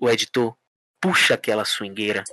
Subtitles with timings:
[0.00, 0.54] o editor
[1.00, 2.24] puxa aquela swingueira.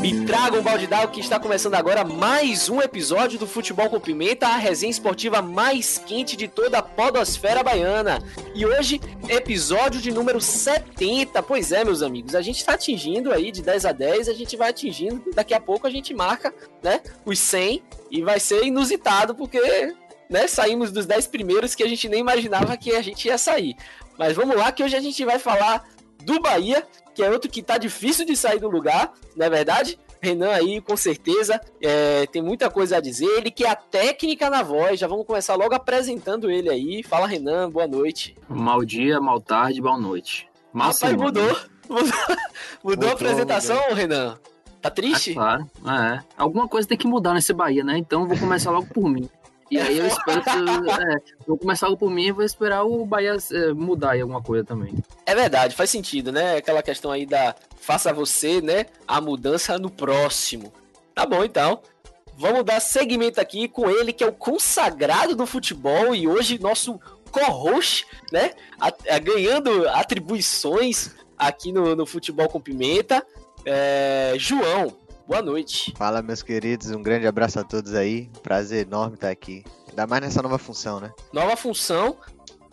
[0.00, 4.00] Me traga um balde d'água que está começando agora mais um episódio do Futebol com
[4.00, 8.18] Pimenta, a resenha esportiva mais quente de toda a podosfera baiana.
[8.54, 11.40] E hoje, episódio de número 70.
[11.44, 14.56] Pois é, meus amigos, a gente está atingindo aí de 10 a 10, a gente
[14.56, 19.34] vai atingindo, daqui a pouco a gente marca, né, os 100 e vai ser inusitado
[19.34, 19.58] porque,
[20.32, 23.76] né, saímos dos 10 primeiros que a gente nem imaginava que a gente ia sair.
[24.18, 25.86] Mas vamos lá que hoje a gente vai falar
[26.24, 29.98] do Bahia, que é outro que tá difícil de sair do lugar, não é verdade?
[30.22, 33.26] Renan aí, com certeza, é, tem muita coisa a dizer.
[33.26, 37.02] Ele que é a técnica na voz, já vamos começar logo apresentando ele aí.
[37.02, 38.36] Fala, Renan, boa noite.
[38.48, 40.48] Mal dia, mal tarde, boa noite.
[40.72, 41.24] Mal Rapaz, semana.
[41.24, 41.58] mudou.
[41.88, 42.12] Mudou,
[42.84, 43.94] mudou a apresentação, mudou.
[43.94, 44.38] Renan?
[44.80, 45.32] Tá triste?
[45.32, 46.20] É claro, é.
[46.36, 47.98] Alguma coisa tem que mudar nesse Bahia, né?
[47.98, 49.28] Então vou começar logo por mim.
[49.72, 50.50] E aí eu espero que.
[50.50, 54.62] É, vou começar logo por mim e vou esperar o Bahia é, mudar alguma coisa
[54.62, 54.94] também.
[55.24, 56.56] É verdade, faz sentido, né?
[56.56, 58.84] Aquela questão aí da faça você, né?
[59.08, 60.70] A mudança no próximo.
[61.14, 61.80] Tá bom, então.
[62.36, 67.00] Vamos dar seguimento aqui com ele, que é o consagrado do futebol e hoje nosso
[67.30, 68.50] co-host, né?
[68.78, 73.24] A, a, ganhando atribuições aqui no, no Futebol com Pimenta.
[73.64, 74.94] É, João,
[75.26, 75.92] Boa noite.
[75.96, 76.90] Fala, meus queridos.
[76.90, 78.28] Um grande abraço a todos aí.
[78.42, 79.64] Prazer enorme estar aqui.
[79.88, 81.12] Ainda mais nessa nova função, né?
[81.32, 82.16] Nova função.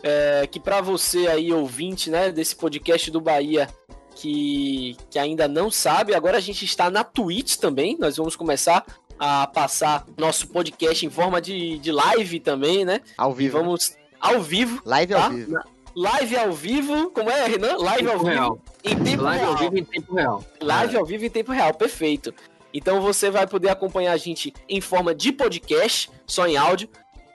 [0.02, 3.68] É, que para você aí, ouvinte, né, desse podcast do Bahia,
[4.14, 7.96] que, que ainda não sabe, agora a gente está na Twitch também.
[7.98, 8.84] Nós vamos começar
[9.18, 13.00] a passar nosso podcast em forma de, de live também, né?
[13.16, 13.58] Ao vivo.
[13.58, 14.80] E vamos ao vivo.
[14.84, 15.24] Live tá?
[15.24, 15.58] ao vivo.
[15.94, 17.76] Live ao vivo, como é, Renan?
[17.76, 18.62] Live tempo ao vivo real.
[18.84, 19.52] em tempo Live real.
[19.52, 20.44] ao vivo em tempo real.
[20.60, 20.98] Live é.
[20.98, 22.34] ao vivo em tempo real, perfeito.
[22.72, 26.88] Então você vai poder acompanhar a gente em forma de podcast, só em áudio,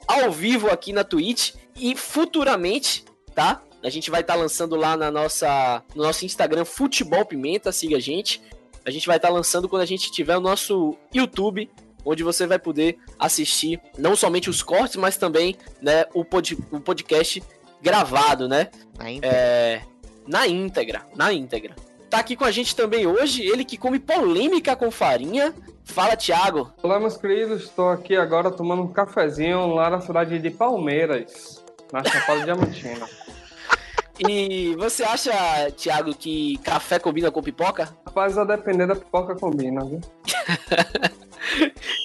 [0.08, 3.04] ao vivo aqui na Twitch e futuramente,
[3.34, 3.62] tá?
[3.84, 7.98] A gente vai estar tá lançando lá na nossa, no nosso Instagram Futebol Pimenta, siga
[7.98, 8.42] a gente.
[8.86, 11.70] A gente vai estar tá lançando quando a gente tiver o nosso YouTube,
[12.06, 16.80] onde você vai poder assistir não somente os cortes, mas também né, o, pod, o
[16.80, 17.44] podcast
[17.86, 18.70] gravado, né?
[18.98, 19.38] Na íntegra.
[19.38, 19.82] É,
[20.28, 21.76] na íntegra, na íntegra.
[22.10, 25.54] Tá aqui com a gente também hoje, ele que come polêmica com farinha.
[25.84, 26.74] Fala, Thiago.
[26.82, 27.64] Olá, meus queridos.
[27.64, 31.64] Estou aqui agora tomando um cafezinho lá na cidade de Palmeiras,
[31.94, 33.08] na Chapada Diamantina.
[34.18, 35.34] E você acha,
[35.76, 37.94] Thiago, que café combina com pipoca?
[38.06, 40.00] Rapaz, a depender da pipoca combina, viu?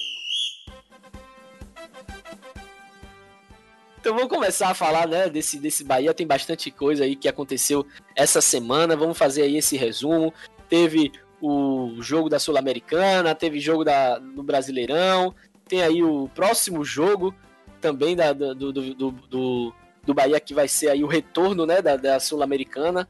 [4.01, 6.11] Então vamos começar a falar, né, desse, desse Bahia.
[6.11, 7.85] Tem bastante coisa aí que aconteceu
[8.15, 8.95] essa semana.
[8.95, 10.33] Vamos fazer aí esse resumo.
[10.67, 15.35] Teve o jogo da Sul-Americana, teve jogo da, do Brasileirão,
[15.67, 17.33] tem aí o próximo jogo
[17.79, 19.73] também da, do, do, do, do,
[20.03, 23.07] do Bahia, que vai ser aí o retorno, né, da, da Sul-Americana.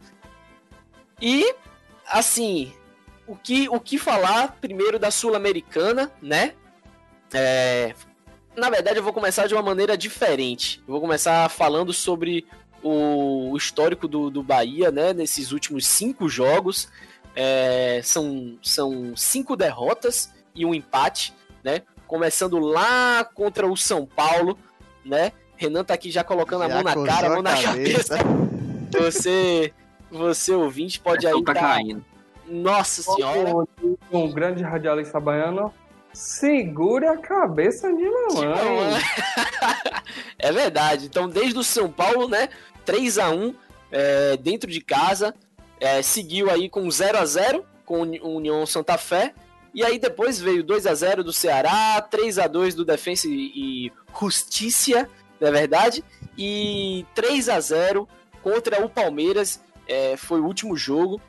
[1.22, 1.56] E,
[2.06, 2.74] assim,
[3.26, 6.54] o que, o que falar primeiro da Sul-Americana, né?
[7.34, 7.94] É,
[8.56, 10.82] na verdade, eu vou começar de uma maneira diferente.
[10.88, 12.46] Eu vou começar falando sobre
[12.84, 15.14] o histórico do, do Bahia, né?
[15.14, 16.90] Nesses últimos cinco jogos.
[17.36, 21.82] É, são, são cinco derrotas e um empate, né?
[22.06, 24.58] Começando lá contra o São Paulo,
[25.06, 25.32] né?
[25.56, 28.18] Renan tá aqui já colocando já a mão na cara, a mão na cabeça.
[28.92, 29.74] Você,
[30.10, 32.04] você ouvinte, pode aí tá caindo.
[32.46, 33.66] Nossa senhora.
[34.12, 35.74] Um grande radialista baiano
[36.14, 39.02] Segure a cabeça de mamãe.
[40.38, 41.06] é verdade.
[41.06, 42.50] Então, desde o São Paulo, né?
[42.86, 43.56] 3 a 1
[43.92, 45.34] é, dentro de casa.
[45.80, 49.34] É, seguiu aí com 0 a 0 com o União Santa Fé.
[49.74, 53.92] E aí depois veio 2 a 0 do Ceará, 3 a 2 do Defensa e
[54.20, 56.04] Justiça, não é verdade?
[56.38, 58.08] E 3 a 0
[58.44, 59.62] contra o Palmeiras.
[59.88, 61.22] É, foi o último jogo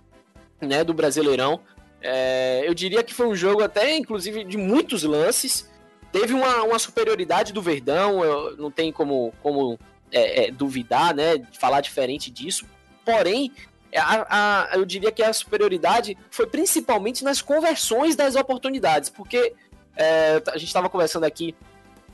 [0.60, 1.60] né, do Brasileirão.
[2.02, 5.70] É, eu diria que foi um jogo até, inclusive, de muitos lances.
[6.10, 9.78] Teve uma, uma superioridade do Verdão, eu, não tem como, como
[10.10, 11.42] é, é, duvidar, né?
[11.58, 12.66] Falar diferente disso.
[13.04, 13.52] Porém,
[13.94, 19.54] a, a, eu diria que a superioridade foi principalmente nas conversões das oportunidades, porque
[19.96, 21.54] é, a gente estava conversando aqui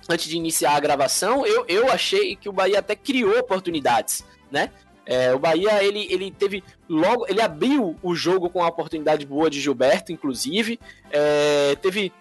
[0.09, 4.71] antes de iniciar a gravação, eu, eu achei que o Bahia até criou oportunidades, né?
[5.11, 7.27] É, o Bahia, ele, ele teve logo.
[7.27, 10.79] Ele abriu o jogo com uma oportunidade boa de Gilberto, inclusive.
[11.11, 12.13] É, teve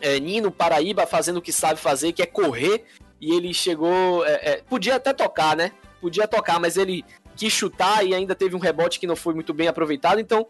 [0.00, 2.86] é, Nino Paraíba fazendo o que sabe fazer, que é correr.
[3.20, 4.24] E ele chegou.
[4.24, 5.70] É, é, podia até tocar, né?
[6.00, 7.04] Podia tocar, mas ele
[7.36, 10.18] quis chutar e ainda teve um rebote que não foi muito bem aproveitado.
[10.18, 10.46] Então,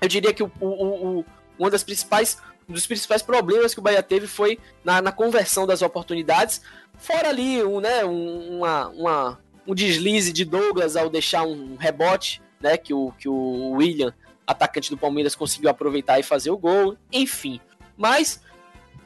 [0.00, 1.24] eu diria que o, o, o
[1.56, 2.38] uma das principais
[2.68, 6.62] um dos principais problemas que o Bahia teve foi na, na conversão das oportunidades.
[6.98, 9.38] Fora ali um, né, um, uma, uma
[9.70, 12.76] um deslize de Douglas ao deixar um rebote, né?
[12.76, 14.12] Que o, que o William,
[14.44, 16.96] atacante do Palmeiras, conseguiu aproveitar e fazer o gol.
[17.12, 17.60] Enfim.
[17.96, 18.42] Mas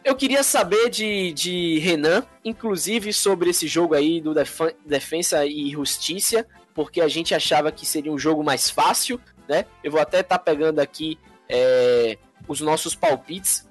[0.02, 5.70] eu queria saber de, de Renan, inclusive sobre esse jogo aí do Def Defensa e
[5.70, 9.66] Justiça, porque a gente achava que seria um jogo mais fácil, né?
[9.82, 12.16] Eu vou até estar tá pegando aqui é,
[12.48, 13.68] os nossos palpites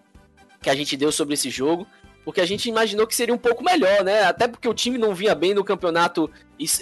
[0.61, 1.87] que a gente deu sobre esse jogo,
[2.23, 4.23] porque a gente imaginou que seria um pouco melhor, né?
[4.23, 6.29] Até porque o time não vinha bem no campeonato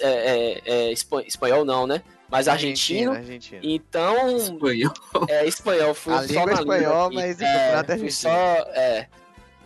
[0.00, 2.02] é, é, é, espanhol, não, né?
[2.30, 3.12] Mas argentino.
[3.12, 4.36] Argentina, Então.
[4.36, 4.94] Espanhol.
[5.28, 5.94] É, espanhol.
[5.94, 8.10] Fui a língua espanhol, mas o campeonato é argentino.
[8.10, 8.30] Só,
[8.74, 9.06] é.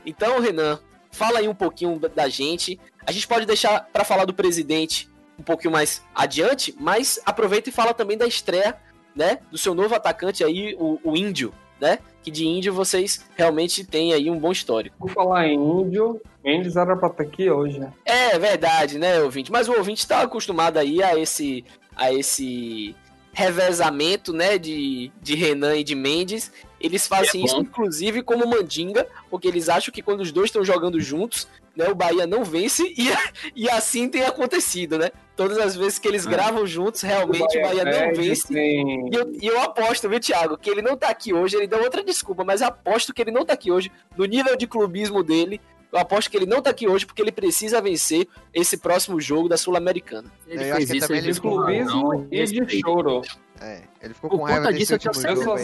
[0.04, 0.78] Então, Renan,
[1.12, 2.80] fala aí um pouquinho da gente.
[3.06, 5.08] A gente pode deixar para falar do presidente
[5.38, 8.76] um pouquinho mais adiante, mas aproveita e fala também da estreia,
[9.14, 11.98] né, do seu novo atacante aí, o, o Índio, né?
[12.22, 14.96] Que de índio vocês realmente têm aí um bom histórico.
[14.98, 17.92] Por falar em índio, Mendes era pra estar aqui hoje, né?
[18.04, 19.50] É verdade, né, ouvinte?
[19.50, 21.64] Mas o ouvinte está acostumado aí a esse,
[21.94, 22.94] a esse
[23.32, 26.50] revezamento, né, de, de Renan e de Mendes.
[26.80, 30.64] Eles fazem é isso, inclusive, como mandinga, porque eles acham que quando os dois estão
[30.64, 31.46] jogando juntos,
[31.76, 33.08] né, o Bahia não vence e,
[33.54, 35.10] e assim tem acontecido, né?
[35.36, 36.30] Todas as vezes que eles é.
[36.30, 38.52] gravam juntos, realmente o Bahia, o Bahia não vence.
[38.54, 41.82] E eu, e eu, aposto, viu, Thiago, que ele não tá aqui hoje, ele deu
[41.82, 45.60] outra desculpa, mas aposto que ele não tá aqui hoje, no nível de clubismo dele,
[45.92, 49.48] eu aposto que ele não tá aqui hoje porque ele precisa vencer esse próximo jogo
[49.48, 50.30] da Sul-Americana.
[50.46, 53.22] Ele eu fez isso, ele de clubismo e de choro.
[53.60, 55.54] É, ele ficou com Por raiva disso, eu, eu só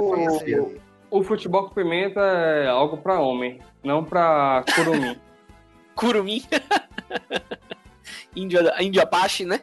[0.00, 0.70] o,
[1.10, 5.16] o, o futebol com pimenta é algo pra homem, não pra curumim.
[5.96, 6.44] Curumim?
[8.36, 9.62] índio, índio Apache, né?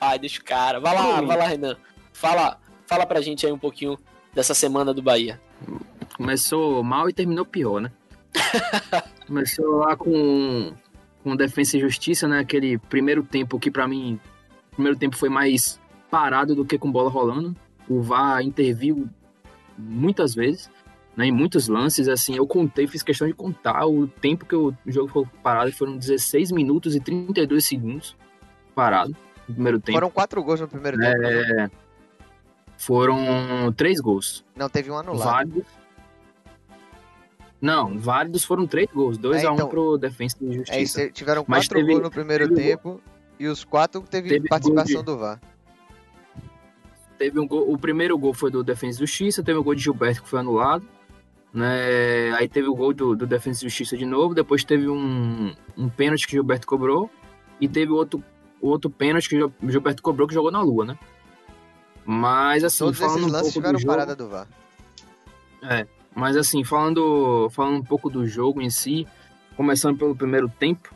[0.00, 0.80] Ai, deixa o cara.
[0.80, 1.76] Vai lá, vai lá, Renan.
[2.12, 3.96] Fala, fala pra gente aí um pouquinho
[4.34, 5.40] dessa semana do Bahia.
[6.16, 7.92] Começou mal e terminou pior, né?
[9.26, 10.72] Começou lá com,
[11.22, 12.40] com Defesa e Justiça, né?
[12.40, 14.18] Aquele primeiro tempo que para mim,
[14.72, 15.80] o primeiro tempo foi mais
[16.10, 17.54] parado do que com bola rolando.
[17.88, 19.08] O VAR interviu
[19.76, 20.70] muitas vezes,
[21.18, 24.72] né, em muitos lances, assim, eu contei, fiz questão de contar o tempo que o
[24.86, 28.16] jogo foi parado, foram 16 minutos e 32 segundos
[28.72, 29.16] parado
[29.48, 29.96] no primeiro tempo.
[29.96, 31.20] Foram quatro gols no primeiro tempo.
[31.24, 31.54] É...
[31.54, 31.70] Né?
[32.76, 34.44] Foram três gols.
[34.54, 35.24] Não, teve um anulado.
[35.24, 35.66] Válidos.
[37.60, 39.18] Não, válidos foram três gols.
[39.18, 40.78] 2x1 é, um então, pro Defensa e Justiça.
[40.78, 43.00] É isso, tiveram quatro teve, gols no primeiro tempo
[43.40, 45.40] e os quatro teve, teve participação de, do VAR.
[47.18, 49.82] Teve um gol, o primeiro gol foi do Defensa e Justiça, teve o gol de
[49.82, 50.86] Gilberto que foi anulado.
[51.52, 52.32] Né?
[52.34, 55.88] Aí teve o gol do, do Defensa e Justiça de novo, depois teve um, um
[55.88, 57.10] pênalti que Gilberto cobrou
[57.60, 58.22] e teve outro,
[58.60, 60.98] outro pênalti que Gilberto cobrou que jogou na lua, né?
[62.04, 64.48] Mas assim, Todos falando esses lances um tiveram jogo, parada do VAR.
[65.62, 69.06] É, mas assim, falando, falando um pouco do jogo em si,
[69.56, 70.94] começando pelo primeiro tempo,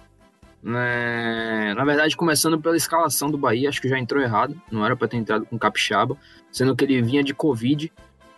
[0.62, 1.74] né?
[1.74, 5.08] Na verdade, começando pela escalação do Bahia, acho que já entrou errado, não era para
[5.08, 6.16] ter entrado com Capixaba,
[6.50, 7.92] sendo que ele vinha de Covid,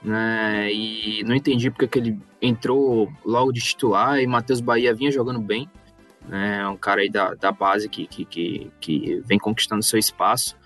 [0.04, 0.72] né?
[0.72, 5.40] E não entendi porque que ele entrou logo de titular e Matheus Bahia vinha jogando
[5.40, 5.68] bem,
[6.28, 6.60] né?
[6.60, 10.56] É um cara aí da, da base que, que, que, que vem conquistando seu espaço,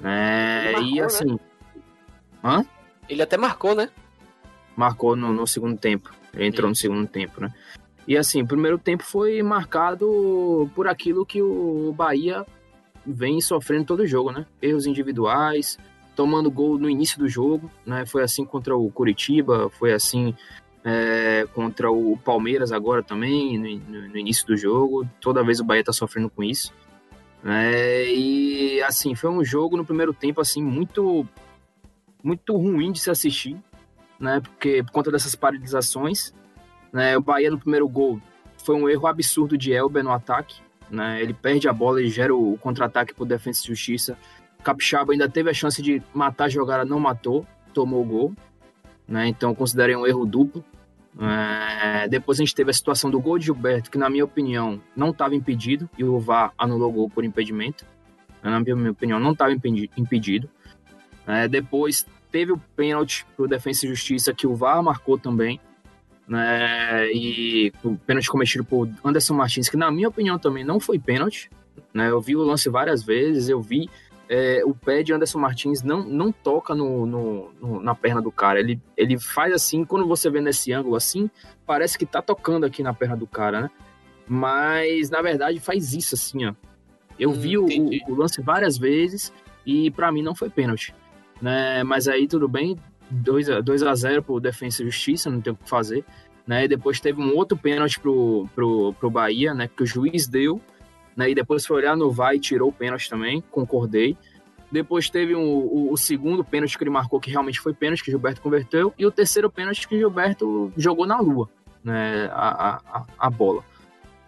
[0.00, 0.72] né?
[0.72, 1.02] Marcou, e né?
[1.02, 1.32] assim.
[1.32, 1.38] Né?
[2.44, 2.66] Hã?
[3.08, 3.88] Ele até marcou, né?
[4.76, 6.12] marcou no, no segundo tempo.
[6.34, 6.70] Ele entrou Sim.
[6.70, 7.52] no segundo tempo, né?
[8.06, 12.44] E assim, o primeiro tempo foi marcado por aquilo que o Bahia
[13.06, 14.46] vem sofrendo todo o jogo, né?
[14.60, 15.78] Erros individuais,
[16.14, 18.04] tomando gol no início do jogo, né?
[18.06, 20.34] Foi assim contra o Curitiba, foi assim
[20.84, 25.08] é, contra o Palmeiras agora também, no, no, início do jogo.
[25.20, 26.72] Toda vez o Bahia tá sofrendo com isso.
[27.44, 31.26] É, e assim, foi um jogo no primeiro tempo assim muito
[32.22, 33.56] muito ruim de se assistir,
[34.18, 34.40] né?
[34.40, 36.32] Porque por conta dessas paralisações,
[36.92, 37.16] né?
[37.16, 38.20] O Bahia no primeiro gol
[38.58, 41.20] foi um erro absurdo de Elber no ataque, né?
[41.20, 44.16] Ele perde a bola e gera o contra-ataque por Defesa e Justiça.
[44.62, 48.32] Capixaba ainda teve a chance de matar a jogada, não matou, tomou o gol,
[49.06, 49.26] né?
[49.28, 50.64] Então considerei um erro duplo.
[51.20, 54.80] É, depois a gente teve a situação do gol de Gilberto, que na minha opinião
[54.96, 57.84] não estava impedido, e o VAR anulou o gol por impedimento.
[58.42, 60.48] Na minha opinião, não estava impedido.
[61.26, 65.60] É, depois teve o pênalti pro Defensa e Justiça que o VAR marcou também,
[66.26, 67.12] né?
[67.12, 71.50] E o pênalti cometido por Anderson Martins, que na minha opinião também não foi pênalti,
[71.92, 72.10] né?
[72.10, 73.88] Eu vi o lance várias vezes, eu vi
[74.28, 78.32] é, o pé de Anderson Martins não, não toca no, no, no, na perna do
[78.32, 78.60] cara.
[78.60, 81.30] Ele, ele faz assim, quando você vê nesse ângulo assim,
[81.66, 83.70] parece que tá tocando aqui na perna do cara, né?
[84.26, 86.54] Mas na verdade faz isso assim, ó.
[87.18, 87.66] Eu hum, vi o,
[88.08, 89.32] o, lance várias vezes
[89.66, 90.94] e para mim não foi pênalti
[91.42, 91.82] né?
[91.82, 92.78] Mas aí tudo bem,
[93.10, 96.04] 2 a, 2 a 0 pro Defensa e Justiça, não tem o que fazer,
[96.46, 96.64] né?
[96.64, 99.68] E depois teve um outro pênalti pro, pro, pro Bahia, né?
[99.68, 100.60] Que o juiz deu,
[101.16, 101.30] né?
[101.30, 104.16] E depois foi olhar no VAR e tirou o pênalti também, concordei.
[104.70, 108.10] Depois teve um, o, o, segundo pênalti que ele marcou, que realmente foi pênalti, que
[108.10, 108.94] Gilberto converteu.
[108.98, 111.48] E o terceiro pênalti que Gilberto jogou na lua,
[111.84, 112.30] né?
[112.32, 113.62] A, a, a bola.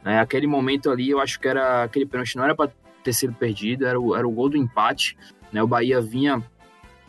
[0.05, 0.21] Né?
[0.21, 2.71] Aquele momento ali, eu acho que era aquele pênalti não era para
[3.03, 5.17] ter sido perdido, era o, era o gol do empate.
[5.51, 5.63] Né?
[5.63, 6.43] O Bahia vinha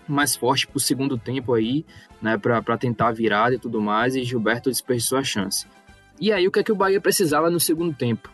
[0.07, 1.85] mais forte pro segundo tempo aí,
[2.21, 2.37] né?
[2.37, 4.15] Para tentar a virada e tudo mais.
[4.15, 5.67] E Gilberto desperdiçou a chance.
[6.21, 8.29] E aí, o que é que o Bahia precisava no segundo tempo?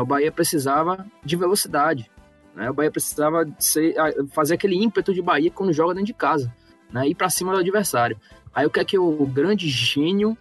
[0.00, 2.10] O Bahia precisava de velocidade.
[2.54, 2.70] Né?
[2.70, 3.94] O Bahia precisava ser,
[4.32, 6.54] fazer aquele ímpeto de Bahia quando joga dentro de casa,
[6.90, 7.06] né?
[7.08, 8.18] ir para cima do adversário.
[8.54, 10.36] Aí o que é que o grande gênio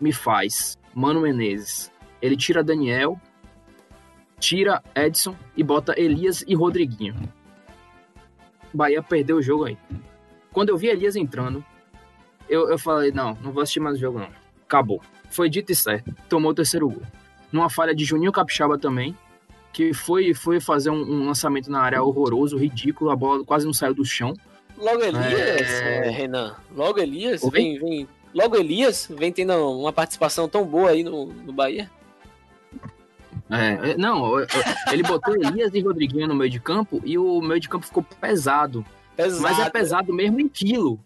[0.00, 0.78] me faz?
[0.94, 1.90] Mano Menezes.
[2.20, 3.20] Ele tira Daniel,
[4.38, 7.14] tira Edson e bota Elias e Rodriguinho.
[8.72, 9.78] Bahia perdeu o jogo aí.
[10.52, 11.64] Quando eu vi Elias entrando,
[12.48, 14.30] eu, eu falei, não, não vou assistir mais o jogo não.
[14.64, 15.00] Acabou.
[15.30, 16.14] Foi dito e certo.
[16.28, 17.02] Tomou o terceiro gol.
[17.52, 19.16] Numa falha de Juninho Capixaba também,
[19.72, 23.72] que foi, foi fazer um, um, lançamento na área horroroso, ridículo, a bola quase não
[23.72, 24.34] saiu do chão.
[24.76, 26.08] Logo Elias, é...
[26.08, 31.04] É, Renan, logo Elias, vem, vem, logo Elias vem tendo uma participação tão boa aí
[31.04, 31.90] no, no Bahia.
[33.50, 34.38] É, é não,
[34.92, 38.02] ele botou Elias e Rodriguinho no meio de campo e o meio de campo ficou
[38.02, 38.84] pesado.
[39.16, 39.42] pesado.
[39.42, 41.00] Mas é pesado mesmo em quilo,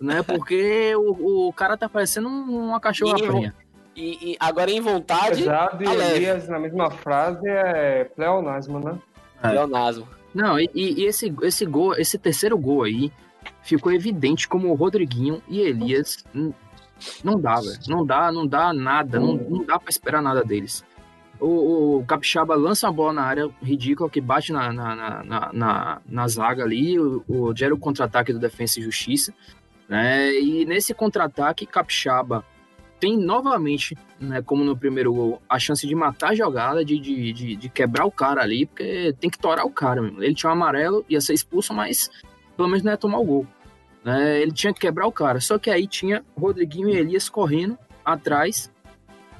[0.00, 0.22] né?
[0.22, 3.54] Porque o, o cara tá parecendo uma cachorra.
[3.96, 5.42] E, e, agora em vontade.
[5.42, 8.98] Pesado e Elias na mesma frase é pleonasmo, né?
[9.42, 9.50] É.
[9.50, 10.06] Pleonasmo.
[10.34, 13.12] Não, e, e, esse, esse gol, esse terceiro gol aí,
[13.62, 16.24] ficou evidente como o Rodriguinho e Elias
[17.24, 17.78] não dá, velho.
[17.88, 20.84] Não dá, não dá nada, não, não dá para esperar nada deles.
[21.38, 24.94] O, o, Capixaba lança a bola na área ridícula, que bate na, na,
[25.24, 29.32] na, na, na zaga ali, o, o, gera o contra-ataque do Defensa e Justiça.
[29.88, 30.32] Né?
[30.34, 32.44] E nesse contra-ataque, Capixaba
[33.00, 37.32] tem novamente, né, como no primeiro gol, a chance de matar a jogada, de, de,
[37.32, 40.22] de, de quebrar o cara ali, porque tem que torar o cara mesmo.
[40.22, 42.10] Ele tinha um amarelo, ia ser expulso, mas
[42.56, 43.46] pelo menos não ia tomar o gol.
[44.04, 44.42] Né?
[44.42, 45.40] Ele tinha que quebrar o cara.
[45.40, 48.70] Só que aí tinha Rodriguinho e Elias correndo atrás,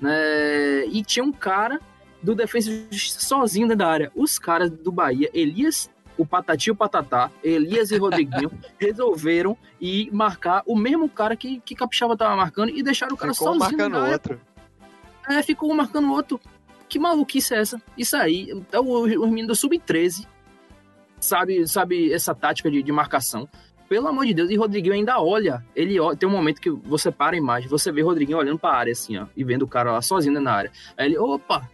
[0.01, 0.87] né?
[0.87, 1.79] E tinha um cara
[2.23, 4.13] do defesa sozinho dentro da área.
[4.15, 10.11] Os caras do Bahia, Elias o Patati e o Patatá, Elias e Rodriguinho, resolveram ir
[10.13, 13.71] marcar o mesmo cara que, que Capixaba tava marcando e deixaram o cara ficou sozinho.
[13.71, 14.41] Ficou marcando outro.
[15.27, 16.39] É, ficou marcando outro.
[16.91, 17.81] Que maluquice é essa?
[17.97, 20.27] Isso aí, é o, o menino do Sub-13
[21.19, 23.49] sabe, sabe essa tática de, de marcação.
[23.89, 25.65] Pelo amor de Deus, e Rodriguinho ainda olha.
[25.75, 28.77] Ele olha, tem um momento que você para a imagem, você vê Rodriguinho olhando para
[28.77, 30.71] a área, assim, ó, e vendo o cara lá sozinho na área.
[30.99, 31.67] Aí ele, opa,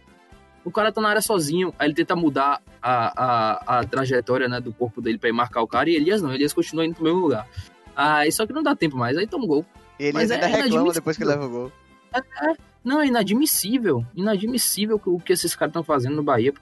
[0.67, 4.59] o cara tá na área sozinho, aí ele tenta mudar a, a, a trajetória né,
[4.59, 7.05] do corpo dele pra ir marcar o cara, e Elias não, Elias continua indo pro
[7.05, 7.47] mesmo lugar.
[7.95, 9.65] Aí só que não dá tempo mais, aí toma um gol.
[9.97, 11.71] E Elias ainda é reclama depois que leva o gol.
[12.13, 14.05] É, é, não, é inadmissível.
[14.13, 16.53] Inadmissível o que esses caras estão fazendo no Bahia.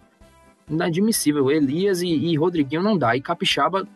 [0.69, 1.49] Inadmissível.
[1.49, 3.15] Elias e, e Rodriguinho não dá.
[3.15, 3.87] E Capixaba,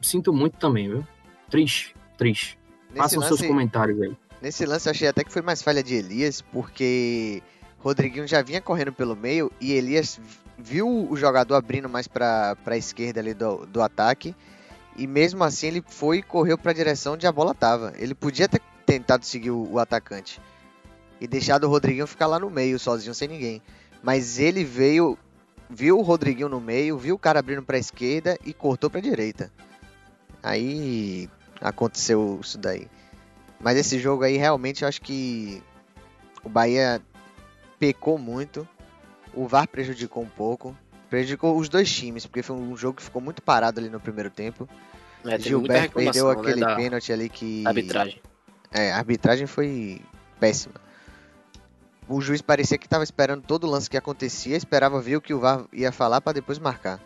[0.00, 1.06] sinto muito também, viu?
[1.50, 2.56] Triste, triste.
[2.94, 4.16] Façam seus comentários aí.
[4.40, 7.42] Nesse lance eu achei até que foi mais falha de Elias, porque
[7.86, 10.18] Rodriguinho já vinha correndo pelo meio e Elias
[10.58, 14.34] viu o jogador abrindo mais para a esquerda ali do, do ataque.
[14.96, 17.92] E mesmo assim ele foi e correu para a direção onde a bola estava.
[17.96, 20.40] Ele podia ter tentado seguir o, o, atacante
[21.20, 23.62] e deixado o Rodriguinho ficar lá no meio, sozinho, sem ninguém.
[24.02, 25.16] Mas ele veio,
[25.70, 28.98] viu o Rodriguinho no meio, viu o cara abrindo para a esquerda e cortou para
[28.98, 29.52] a direita.
[30.42, 32.88] Aí aconteceu isso daí.
[33.60, 35.62] Mas esse jogo aí realmente eu acho que
[36.42, 37.00] o Bahia
[37.78, 38.66] pecou muito.
[39.34, 40.76] O VAR prejudicou um pouco.
[41.08, 44.30] Prejudicou os dois times, porque foi um jogo que ficou muito parado ali no primeiro
[44.30, 44.68] tempo.
[45.24, 47.66] É, Gilberto perdeu né, aquele né, pênalti ali que.
[47.66, 48.20] Arbitragem.
[48.72, 50.00] É, a arbitragem foi
[50.40, 50.74] péssima.
[52.08, 55.34] O juiz parecia que estava esperando todo o lance que acontecia, esperava ver o que
[55.34, 57.00] o VAR ia falar para depois marcar.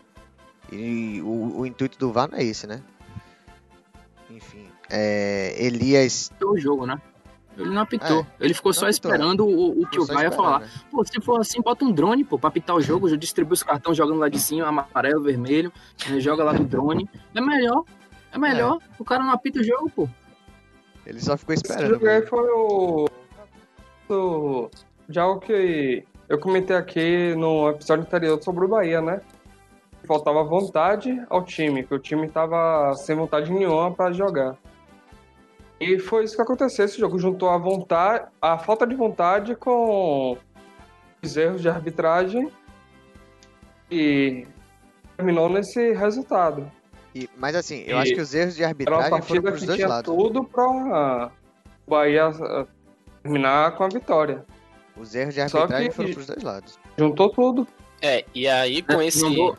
[0.71, 2.81] E o, o, intuito do VAR não é esse, né?
[4.29, 6.31] Enfim, é, Elias.
[6.41, 7.01] O jogo, né?
[7.57, 8.25] Ele não apitou.
[8.39, 9.11] É, ele ficou só apitou.
[9.11, 10.61] esperando o, o que o Vai ia falar.
[10.61, 10.69] Né?
[10.89, 13.63] Pô, se for assim, bota um drone, pô, pra apitar o jogo, já distribui os
[13.63, 15.71] cartões jogando lá de cima, amarelo, vermelho,
[16.09, 17.09] né, joga lá no drone.
[17.35, 17.83] É melhor.
[18.31, 18.79] É melhor.
[18.81, 18.85] É.
[18.97, 20.09] O cara não apita o jogo, pô.
[21.05, 21.83] Ele só ficou esperando.
[21.83, 23.09] Esse jogo aí foi o.
[25.09, 29.21] Já o que eu comentei aqui no episódio anterior sobre o Bahia, né?
[30.05, 34.57] Faltava vontade ao time, que o time tava sem vontade nenhuma para jogar.
[35.81, 36.85] E foi isso que aconteceu.
[36.85, 40.37] Esse jogo juntou a vontade, a falta de vontade com
[41.23, 42.51] os erros de arbitragem
[43.89, 44.45] e
[45.17, 46.71] terminou nesse resultado.
[47.15, 49.87] E, mas assim, eu e acho que os erros de arbitragem foram pros dois tinha
[49.87, 50.15] lados.
[50.15, 51.31] tudo para
[51.87, 52.67] o Bahia uh,
[53.23, 54.45] terminar com a vitória.
[54.95, 56.79] Os erros de arbitragem foram pros dois lados.
[56.95, 57.67] Juntou tudo.
[58.03, 59.23] É, e aí com Eu esse.
[59.23, 59.57] não vou-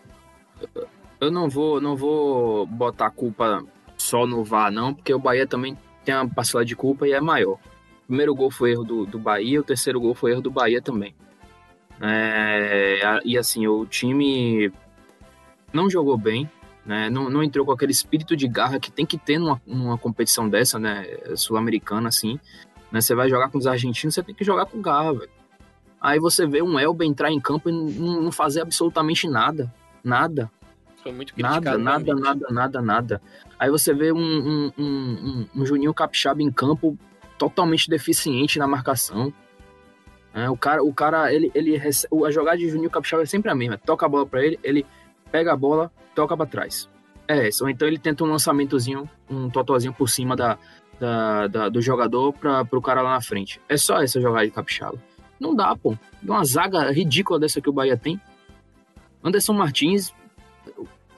[1.21, 3.65] eu não vou, não vou botar a culpa
[3.97, 7.21] só no VAR, não, porque o Bahia também tem uma parcela de culpa e é
[7.21, 7.59] maior.
[8.05, 10.83] O primeiro gol foi erro do, do Bahia, o terceiro gol foi erro do Bahia
[10.83, 11.15] também.
[12.01, 14.73] É, e assim, o time
[15.73, 16.51] não jogou bem,
[16.85, 17.09] né?
[17.09, 20.49] Não, não entrou com aquele espírito de garra que tem que ter numa, numa competição
[20.49, 21.07] dessa, né?
[21.37, 22.39] Sul-americana, assim.
[22.91, 23.01] Né?
[23.01, 25.31] Você vai jogar com os argentinos, você tem que jogar com garra, velho.
[26.01, 29.73] Aí você vê um Elba entrar em campo e não fazer absolutamente nada.
[30.03, 30.51] Nada.
[31.03, 31.79] Foi muito Nada, criticado.
[31.83, 32.25] nada, realmente.
[32.25, 33.23] nada, nada, nada.
[33.59, 36.97] Aí você vê um, um, um, um- Juninho Capixaba em campo
[37.39, 39.33] totalmente deficiente na marcação.
[40.35, 43.55] É, o cara, o cara ele, ele a jogada de Juninho Capixaba é sempre a
[43.55, 43.77] mesma.
[43.79, 44.87] Toca a bola pra ele, ele
[45.31, 46.89] pega a bola, toca pra trás.
[47.27, 47.65] É isso.
[47.65, 50.57] Ou então ele tenta um lançamentozinho, um totozinho por cima da,
[51.01, 53.61] da, da- do jogador para pro cara lá na frente.
[53.69, 54.99] É só essa jogada de Capixaba.
[55.41, 55.97] Não dá, pô.
[56.23, 58.21] Uma zaga ridícula dessa que o Bahia tem.
[59.25, 60.13] Anderson Martins,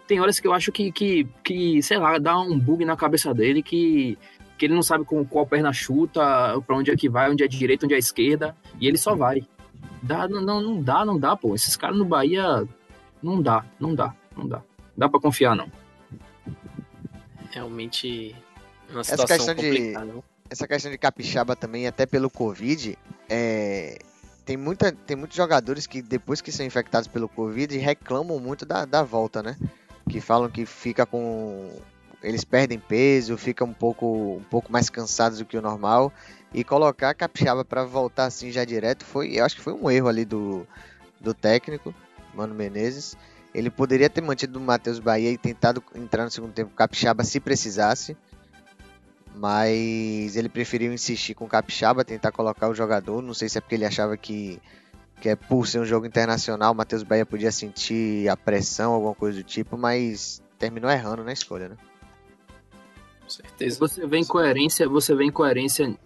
[0.07, 3.33] tem horas que eu acho que, que, que sei lá, dá um bug na cabeça
[3.35, 4.19] dele que,
[4.59, 6.21] que ele não sabe com qual perna chuta,
[6.67, 9.43] pra onde é que vai, onde é direita, onde é esquerda, e ele só vai.
[10.03, 11.55] Dá, não, não, não dá, não dá, pô.
[11.55, 12.67] Esses caras no Bahia,
[13.23, 14.63] não dá, não dá, não dá.
[14.97, 15.71] Dá pra confiar, não.
[17.51, 18.35] Realmente.
[18.91, 20.05] Uma Essa situação questão de- complicada.
[20.07, 20.23] né?
[20.51, 22.97] essa questão de capixaba também, até pelo Covid,
[23.29, 23.99] é,
[24.45, 28.85] tem, muita, tem muitos jogadores que depois que são infectados pelo Covid reclamam muito da,
[28.85, 29.57] da volta, né?
[30.09, 31.71] Que falam que fica com.
[32.23, 36.13] Eles perdem peso, ficam um pouco, um pouco mais cansados do que o normal.
[36.53, 39.39] E colocar a capixaba para voltar assim já direto foi.
[39.39, 40.67] Eu acho que foi um erro ali do,
[41.21, 41.95] do técnico,
[42.35, 43.17] Mano Menezes.
[43.55, 47.23] Ele poderia ter mantido o Matheus Bahia e tentado entrar no segundo tempo com capixaba
[47.25, 48.17] se precisasse
[49.35, 53.21] mas ele preferiu insistir com o Capixaba, tentar colocar o jogador.
[53.21, 54.61] Não sei se é porque ele achava que,
[55.21, 59.15] que é por ser um jogo internacional, o Matheus Bahia podia sentir a pressão, alguma
[59.15, 61.77] coisa do tipo, mas terminou errando na escolha, né?
[63.23, 63.79] Com certeza.
[63.79, 65.97] Você vê incoerência, você vê incoerência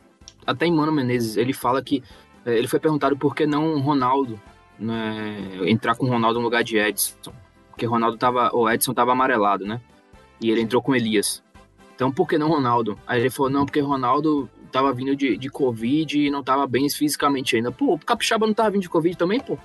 [0.47, 2.03] até em Mano Menezes, ele fala que
[2.47, 4.41] eh, ele foi perguntado por que não o Ronaldo
[4.79, 7.33] né, entrar com o Ronaldo no lugar de Edson,
[7.71, 9.81] porque o Ronaldo tava, o Edson tava amarelado, né?
[10.41, 11.43] E ele entrou com Elias.
[11.95, 12.97] Então, por que não Ronaldo?
[13.07, 16.89] Aí ele falou, não, porque Ronaldo tava vindo de, de Covid e não tava bem
[16.89, 17.73] fisicamente ainda.
[17.73, 19.59] Pô, o Capixaba não tava vindo de Covid também, pô?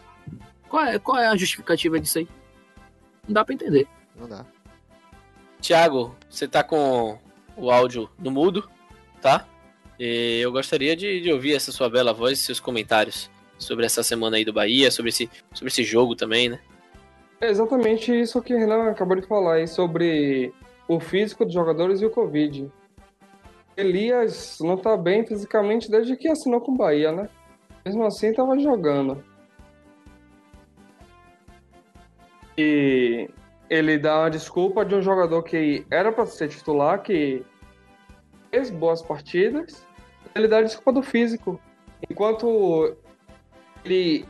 [0.69, 2.27] Qual é, qual é a justificativa disso aí?
[3.27, 3.87] Não dá pra entender.
[4.15, 4.45] Não dá.
[5.61, 7.17] Tiago, você tá com
[7.55, 8.69] o áudio no mudo,
[9.21, 9.47] tá?
[9.99, 14.03] E eu gostaria de, de ouvir essa sua bela voz e seus comentários sobre essa
[14.03, 16.59] semana aí do Bahia, sobre esse, sobre esse jogo também, né?
[17.39, 20.53] É exatamente isso que o Renan acabou de falar aí sobre
[20.87, 22.71] o físico dos jogadores e o Covid.
[23.75, 27.29] Elias não tá bem fisicamente desde que assinou com o Bahia, né?
[27.85, 29.23] Mesmo assim, tava jogando.
[32.57, 33.29] E
[33.69, 37.43] ele dá uma desculpa de um jogador que era para ser titular, que
[38.51, 39.85] fez boas partidas.
[40.35, 41.59] Ele dá a desculpa do físico.
[42.09, 42.95] Enquanto
[43.83, 44.25] ele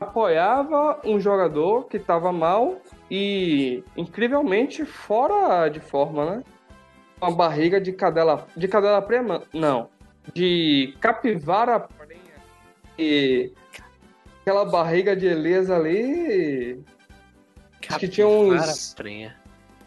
[0.00, 6.44] apoiava um jogador que estava mal e incrivelmente fora de forma, né?
[7.26, 9.88] Uma barriga de cadela, de cadela prema, não,
[10.34, 12.20] de capivara prenha
[12.98, 13.50] e
[14.42, 16.82] aquela barriga de Elias ali,
[17.88, 19.36] Acho que tinha uns- Capivara prenha.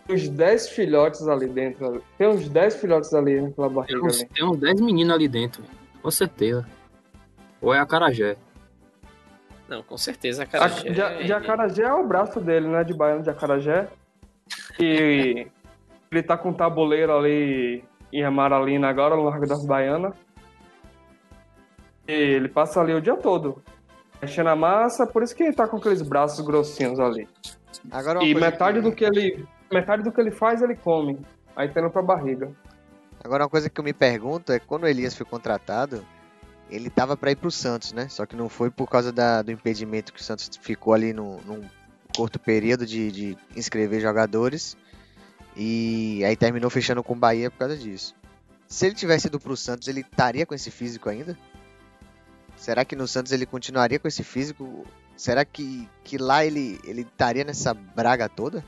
[0.10, 2.04] uns 10 filhotes ali dentro.
[2.18, 4.30] Tem uns 10 filhotes ali naquela Tem barriga uns, ali.
[4.34, 5.64] tem uns 10 meninos ali dentro,
[6.02, 6.68] com certeza.
[7.62, 8.36] Ou é a Carajé.
[9.68, 10.66] Não, com certeza, cara.
[10.66, 12.84] A- Ja- Jacarajé é o braço dele, né?
[12.84, 13.88] De baiano de Jacarajé.
[14.80, 15.48] E
[16.12, 20.16] ele tá com um tabuleiro ali em Amaralina agora, no Largo das Baianas.
[22.08, 23.62] E ele passa ali o dia todo.
[24.22, 27.28] Mexendo a massa, por isso que ele tá com aqueles braços grossinhos ali.
[27.92, 29.46] Agora uma E metade que- do que ele.
[29.72, 31.20] Metade do que ele faz, ele come.
[31.56, 32.50] Aí tá indo pra barriga.
[33.24, 36.04] Agora uma coisa que eu me pergunto é quando o Elias foi contratado,
[36.72, 38.08] ele tava para ir pro Santos, né?
[38.08, 41.38] Só que não foi por causa da- do impedimento que o Santos ficou ali no,
[41.42, 41.62] num
[42.16, 44.78] curto período de, de inscrever jogadores.
[45.60, 48.16] E aí terminou fechando com o Bahia por causa disso.
[48.68, 51.36] Se ele tivesse ido pro Santos, ele estaria com esse físico ainda?
[52.56, 54.86] Será que no Santos ele continuaria com esse físico?
[55.16, 58.64] Será que, que lá ele ele estaria nessa braga toda?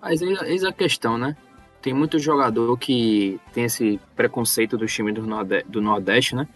[0.00, 1.34] Mas eis, a questão, né?
[1.80, 6.46] Tem muito jogador que tem esse preconceito do time do, Norde do Nordeste, né?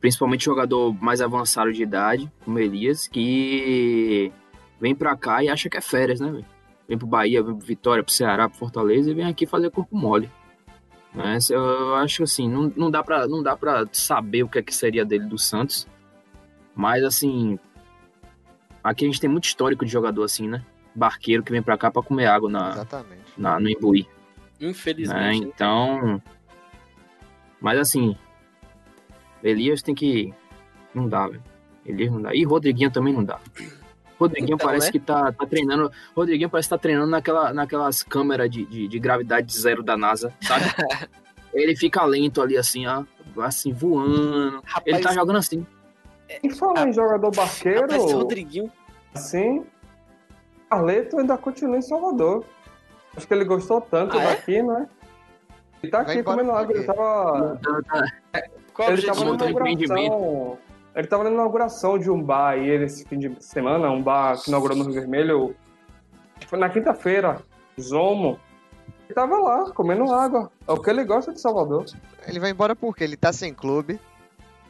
[0.00, 4.32] Principalmente jogador mais avançado de idade, como Elias, que
[4.80, 6.30] vem pra cá e acha que é férias, né?
[6.30, 6.44] velho?
[6.88, 9.96] Vem pro Bahia, vem pro Vitória, pro Ceará, pro Fortaleza e vem aqui fazer corpo
[9.96, 10.30] mole.
[11.12, 14.62] Mas eu acho assim, não, não, dá pra, não dá pra saber o que, é
[14.62, 15.88] que seria dele do Santos.
[16.74, 17.58] Mas, assim,
[18.84, 20.62] aqui a gente tem muito histórico de jogador assim, né?
[20.94, 23.22] Barqueiro que vem pra cá pra comer água na, Exatamente.
[23.36, 24.06] na, no Imbuí.
[24.60, 24.68] Né?
[24.68, 25.46] Infelizmente.
[25.46, 26.22] Então.
[27.60, 28.16] Mas assim.
[29.42, 30.34] Elias tem que.
[30.94, 31.42] Não dá, velho.
[31.84, 32.34] Elias não dá.
[32.34, 33.40] E Rodriguinho também não dá.
[34.18, 34.92] Rodriguinho Então, parece né?
[34.92, 35.90] que tá, tá treinando.
[36.14, 40.32] Rodriguinho parece que tá treinando naquela, naquelas câmeras de, de, de gravidade zero da NASA,
[40.42, 40.64] sabe?
[41.52, 43.04] Ele fica lento ali, assim, ó.
[43.38, 44.60] Assim, voando.
[44.64, 45.66] Rapaz, Ele tá jogando assim.
[46.42, 48.72] E falar em jogador barqueiro, rapaz, esse Rodriguinho.
[49.14, 49.64] assim,
[50.68, 52.44] Carleto ainda continua em Salvador.
[53.16, 54.26] Acho que ele gostou tanto Ah, é?
[54.26, 54.88] daqui, né?
[55.82, 57.60] Ele tá Vai aqui comendo água, ele tava...
[58.74, 59.94] Qual é o ele tava na objetivo Rodrigo?
[59.94, 60.06] dele?
[60.06, 60.58] inauguração...
[60.96, 64.48] Ele tava na inauguração de um bar aí esse fim de semana, um bar que
[64.48, 65.54] inaugurou no Rio Vermelho.
[66.48, 67.42] Foi na quinta-feira,
[67.78, 68.40] Zomo.
[69.04, 70.50] Ele tava lá, comendo água.
[70.66, 71.84] É o que ele gosta de Salvador.
[72.26, 74.00] Ele vai embora porque ele tá sem clube,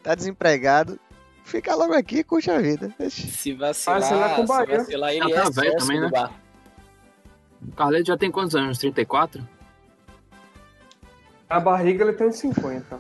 [0.03, 0.99] tá desempregado.
[1.45, 2.93] Fica logo aqui e curte a vida.
[2.99, 3.29] Ixi.
[3.29, 4.79] Se vacilar, Vacilar com o se Bahia.
[4.79, 6.11] vacilar, ele Já é tá velho sócio também, do né?
[6.11, 6.33] bar.
[7.69, 8.79] O Carleto já tem quantos anos?
[8.79, 9.47] 34?
[11.49, 12.99] Na barriga ele tem uns 50.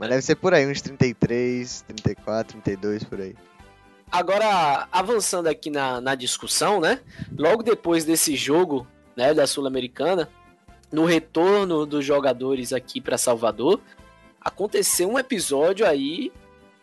[0.00, 3.36] Mas deve ser por aí, uns 33, 34, 32 por aí.
[4.10, 6.98] Agora, avançando aqui na, na discussão, né?
[7.38, 10.28] Logo depois desse jogo, né, da Sul-Americana,
[10.90, 13.80] no retorno dos jogadores aqui para Salvador,
[14.40, 16.32] aconteceu um episódio aí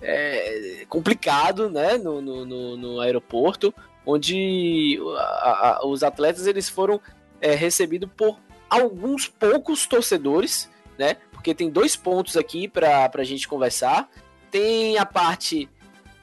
[0.02, 3.74] é, complicado, né, no, no, no- no aeroporto,
[4.06, 7.02] onde a- a- os atletas eles foram
[7.42, 11.18] é, recebidos por alguns poucos torcedores, né?
[11.38, 14.10] Porque tem dois pontos aqui para a gente conversar.
[14.50, 15.70] Tem a parte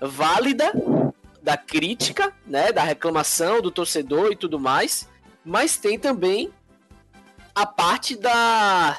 [0.01, 0.73] válida
[1.41, 5.09] da crítica, né, da reclamação do torcedor e tudo mais,
[5.45, 6.51] mas tem também
[7.55, 8.99] a parte da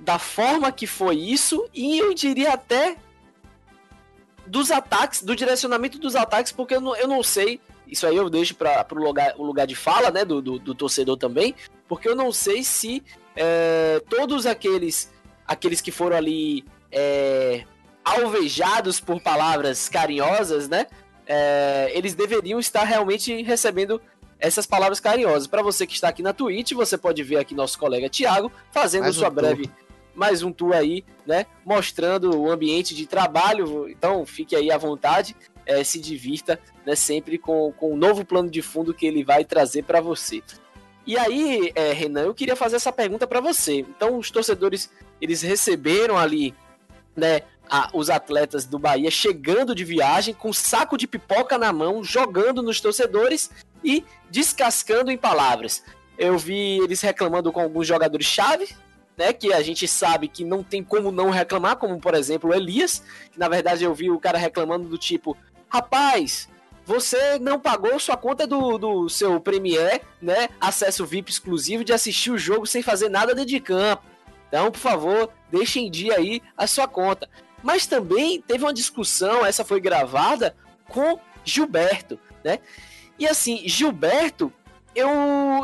[0.00, 2.96] da forma que foi isso e eu diria até
[4.46, 8.28] dos ataques, do direcionamento dos ataques, porque eu não, eu não sei, isso aí eu
[8.30, 11.54] deixo para o lugar, o lugar de fala, né, do, do, do torcedor também,
[11.88, 13.02] porque eu não sei se
[13.34, 15.10] é, todos aqueles
[15.46, 17.64] aqueles que foram ali é,
[18.04, 20.86] alvejados por palavras carinhosas, né?
[21.26, 24.00] é, eles deveriam estar realmente recebendo
[24.38, 25.46] essas palavras carinhosas.
[25.46, 29.02] Para você que está aqui na Twitch, você pode ver aqui nosso colega Thiago fazendo
[29.02, 29.40] Mais um sua tour.
[29.40, 29.70] breve
[30.14, 31.44] mais um tour aí, né?
[31.62, 33.86] Mostrando o ambiente de trabalho.
[33.86, 36.96] Então fique aí à vontade, é, se divirta, né?
[36.96, 40.42] Sempre com, com o novo plano de fundo que ele vai trazer para você.
[41.06, 43.76] E aí, é, Renan, eu queria fazer essa pergunta para você.
[43.80, 44.90] Então, os torcedores
[45.20, 46.54] eles receberam ali,
[47.14, 47.42] né?
[47.68, 52.62] a- os atletas do Bahia chegando de viagem com saco de pipoca na mão, jogando
[52.62, 53.50] nos torcedores
[53.82, 55.82] e descascando em palavras.
[56.16, 58.68] Eu vi eles reclamando com alguns jogadores-chave,
[59.16, 59.32] né?
[59.32, 63.02] Que a gente sabe que não tem como não reclamar, como por exemplo o Elias,
[63.32, 65.36] que na verdade eu vi o cara reclamando do tipo:
[65.68, 66.48] rapaz,
[66.86, 70.48] você não pagou sua conta do, do seu Premier, né?
[70.60, 74.04] Acesso VIP exclusivo de assistir o jogo sem fazer nada dentro de campo.
[74.46, 77.28] Então, por favor, deixe em dia aí a sua conta.
[77.60, 80.54] Mas também teve uma discussão, essa foi gravada,
[80.88, 82.60] com Gilberto, né?
[83.18, 84.52] E assim, Gilberto,
[84.94, 85.10] eu,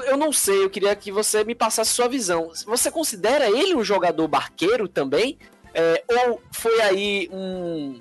[0.05, 2.51] eu não sei, eu queria que você me passasse sua visão.
[2.67, 5.39] Você considera ele um jogador barqueiro também?
[5.73, 8.01] É, ou foi aí um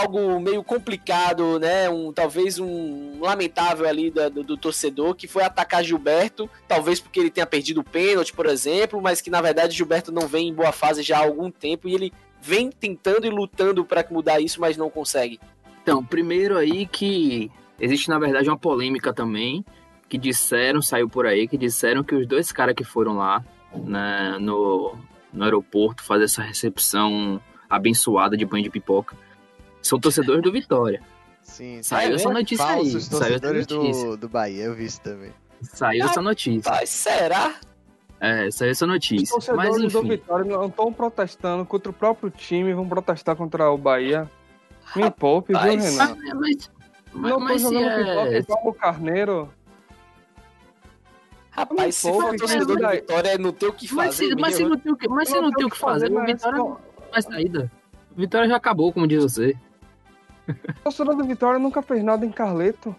[0.00, 1.88] algo meio complicado, né?
[1.88, 7.20] Um, talvez um lamentável ali da- do, do torcedor que foi atacar Gilberto, talvez porque
[7.20, 10.54] ele tenha perdido o pênalti, por exemplo, mas que na verdade Gilberto não vem em
[10.54, 14.60] boa fase já há algum tempo e ele vem tentando e lutando para mudar isso,
[14.60, 15.40] mas não consegue.
[15.82, 19.64] Então, primeiro aí que existe, na verdade, uma polêmica também,
[20.08, 24.36] que disseram, saiu por aí, que disseram que os dois caras que foram lá né,
[24.40, 24.94] no,
[25.32, 29.16] no aeroporto fazer essa recepção abençoada de banho de pipoca
[29.88, 31.02] são torcedores do Vitória.
[31.42, 32.32] Sim, Saiu É essa mesmo?
[32.40, 32.84] notícia aí.
[32.90, 34.04] Saiu essa torcedores notícia.
[34.10, 35.32] do, do Bahia, eu vi isso também.
[35.62, 36.70] Saiu essa notícia.
[36.70, 37.54] Mas será?
[38.20, 39.34] É, saiu essa Os notícia.
[39.36, 40.08] Mas torcedores do enfim.
[40.10, 44.30] Vitória não estão protestando contra o próprio time, vão protestar contra o Bahia.
[44.94, 46.16] Me poupe, viu, Rapaz, Renan?
[46.34, 46.70] Mas,
[47.14, 48.14] mas, Não tô mas se jogando é-
[48.70, 49.48] o Carneiro.
[51.50, 52.96] Rapaz, se for torcedor do é?
[52.96, 54.34] Vitória, não tem o que Mas fazer.
[54.36, 55.28] mas se não tem o que, mas
[55.76, 56.78] fazer, o mas Vitória não-
[57.22, 57.72] saída.
[58.16, 59.56] O Vitória já acabou, como diz você.
[60.48, 62.94] O torcedor do Vitória nunca fez nada em Carleto.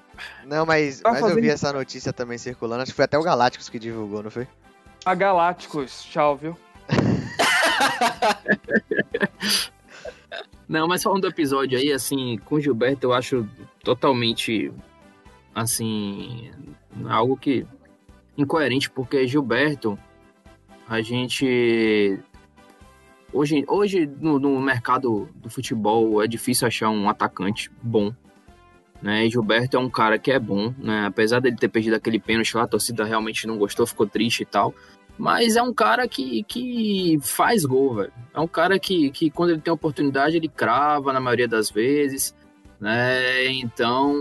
[0.45, 2.83] Não, mas, Tá mas eu vi fazendo- essa notícia também circulando.
[2.83, 4.47] Acho que foi até o Galácticos que divulgou, não foi?
[5.05, 6.57] A Galácticos, tchau, viu?
[10.67, 13.47] Não, mas falando do episódio aí, assim, com o Gilberto, eu acho
[13.83, 14.71] totalmente,
[15.55, 16.51] assim,
[17.07, 17.65] algo que
[18.38, 19.97] incoerente, porque Gilberto,
[20.88, 22.19] a gente
[23.32, 28.13] Hoje, hoje no, no mercado do futebol é difícil achar um atacante bom.
[29.02, 29.26] Né?
[29.26, 31.06] E Gilberto é um cara que é bom, né?
[31.06, 34.46] Apesar dele ter perdido aquele pênalti lá, a torcida realmente não gostou, ficou triste e
[34.46, 34.74] tal.
[35.18, 38.13] Mas é um cara que, que faz gol, velho.
[38.34, 42.34] É um cara que, que quando ele tem oportunidade, ele crava na maioria das vezes.
[42.80, 43.48] Né?
[43.48, 44.13] Então,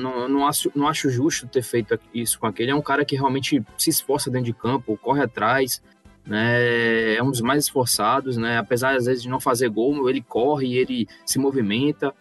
[0.00, 2.70] não, não, acho, não acho justo ter feito isso com aquele.
[2.70, 5.82] É um cara que realmente se esforça dentro de campo, corre atrás,
[6.26, 7.14] né?
[7.14, 8.58] É um dos mais esforçados, né?
[8.58, 12.12] Apesar às vezes de não fazer gol, ele corre, ele se movimenta.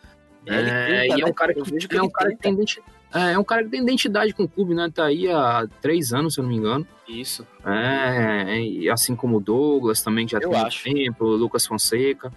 [0.45, 1.33] É, é, tenta, e é um né?
[1.33, 2.95] cara que, que é um cara que tem identidade.
[3.13, 4.91] É, é, um cara que tem identidade com o clube, né?
[4.93, 6.85] Tá aí há três anos, se eu não me engano.
[7.07, 7.47] Isso.
[7.65, 10.83] É, e assim como o Douglas também, que já eu tem acho.
[10.83, 12.31] tempo, o Lucas Fonseca.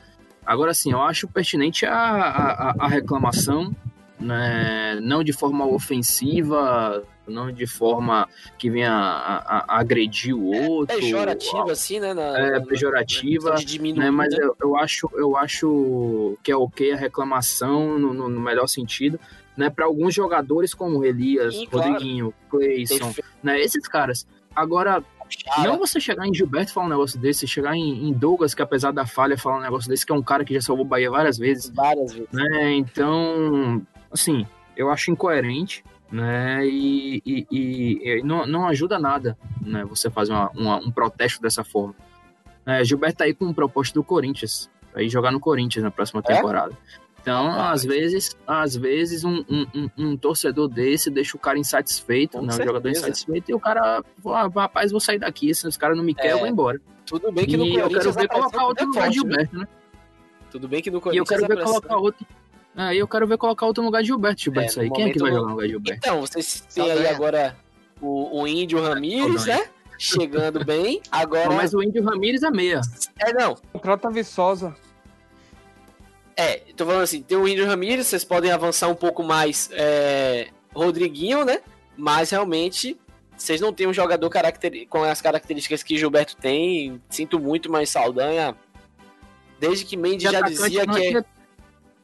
[0.47, 3.75] Agora, sim, eu acho pertinente a, a, a reclamação,
[4.19, 4.99] né?
[5.03, 10.97] não de forma ofensiva, não de forma que venha a, a, agredir o outro.
[10.97, 12.15] É pejorativa, assim, né?
[12.15, 14.11] Na, é, pejorativa, na, né?
[14.11, 14.39] mas né?
[14.41, 19.19] eu, eu, acho, eu acho que é ok a reclamação no, no, no melhor sentido,
[19.57, 19.71] né?
[19.71, 22.67] Para alguns jogadores como Elias, Sim, Rodriguinho, claro.
[22.67, 23.61] Cleison, né?
[23.61, 24.27] Esses caras.
[24.55, 25.03] Agora,
[25.45, 25.69] Cara.
[25.69, 28.63] Não você chegar em Gilberto e falar um negócio desse, chegar em, em, Douglas, que
[28.63, 30.89] apesar da falha, falar um negócio desse, que é um cara que já salvou o
[30.89, 31.69] Bahia várias vezes.
[31.69, 32.29] Várias vezes.
[32.33, 32.73] Né?
[32.77, 36.67] Então, assim, eu acho incoerente, né?
[36.67, 39.85] E, e, e, e não, não ajuda nada, né?
[39.85, 41.95] Você fazer uma, uma, um protesto dessa forma.
[42.67, 46.23] É, Gilberto tá aí com um proposta do Corinthians, aí jogar no Corinthians na próxima
[46.27, 46.35] é?
[46.35, 46.77] temporada.
[47.21, 52.41] Então, ah, às vezes, às vezes um, um, um, torcedor desse deixa o cara insatisfeito,
[52.41, 52.55] né?
[52.55, 56.05] O jogador insatisfeito, e o cara, ah, rapaz, vou sair daqui, se os caras não
[56.05, 56.81] me querem, é, eu vou embora.
[57.05, 59.59] Tudo bem que no e Corinthians eu quero ver colocar outro no lugar de Gilberto,
[59.59, 59.69] né?
[60.51, 62.27] Tudo bem que no Corinthians E eu quero ver colocar outro.
[62.79, 64.91] É, e eu quero ver colocar outro no lugar de Gilberto, Gilberto, é, aí.
[64.91, 65.99] Quem é que vai jogar no lugar de Gilberto?
[65.99, 67.57] Então, vocês têm aí agora
[68.01, 69.69] o, o Índio Ramírez, né?
[69.99, 71.03] Chegando bem.
[71.11, 71.49] Agora.
[71.49, 72.81] Não, mas o Índio Ramírez é meia.
[73.19, 73.57] É, não.
[73.83, 74.77] Trata Viçosa.
[76.37, 80.47] É, tô falando assim, tem o Índio Ramirez, vocês podem avançar um pouco mais é,
[80.73, 81.61] Rodriguinho, né?
[81.97, 82.97] Mas realmente,
[83.37, 84.31] vocês não têm um jogador
[84.89, 87.03] com as características que Gilberto tem.
[87.11, 88.55] Sinto muito, mas Saldanha,
[89.59, 91.38] desde que Mendes já dizia que é...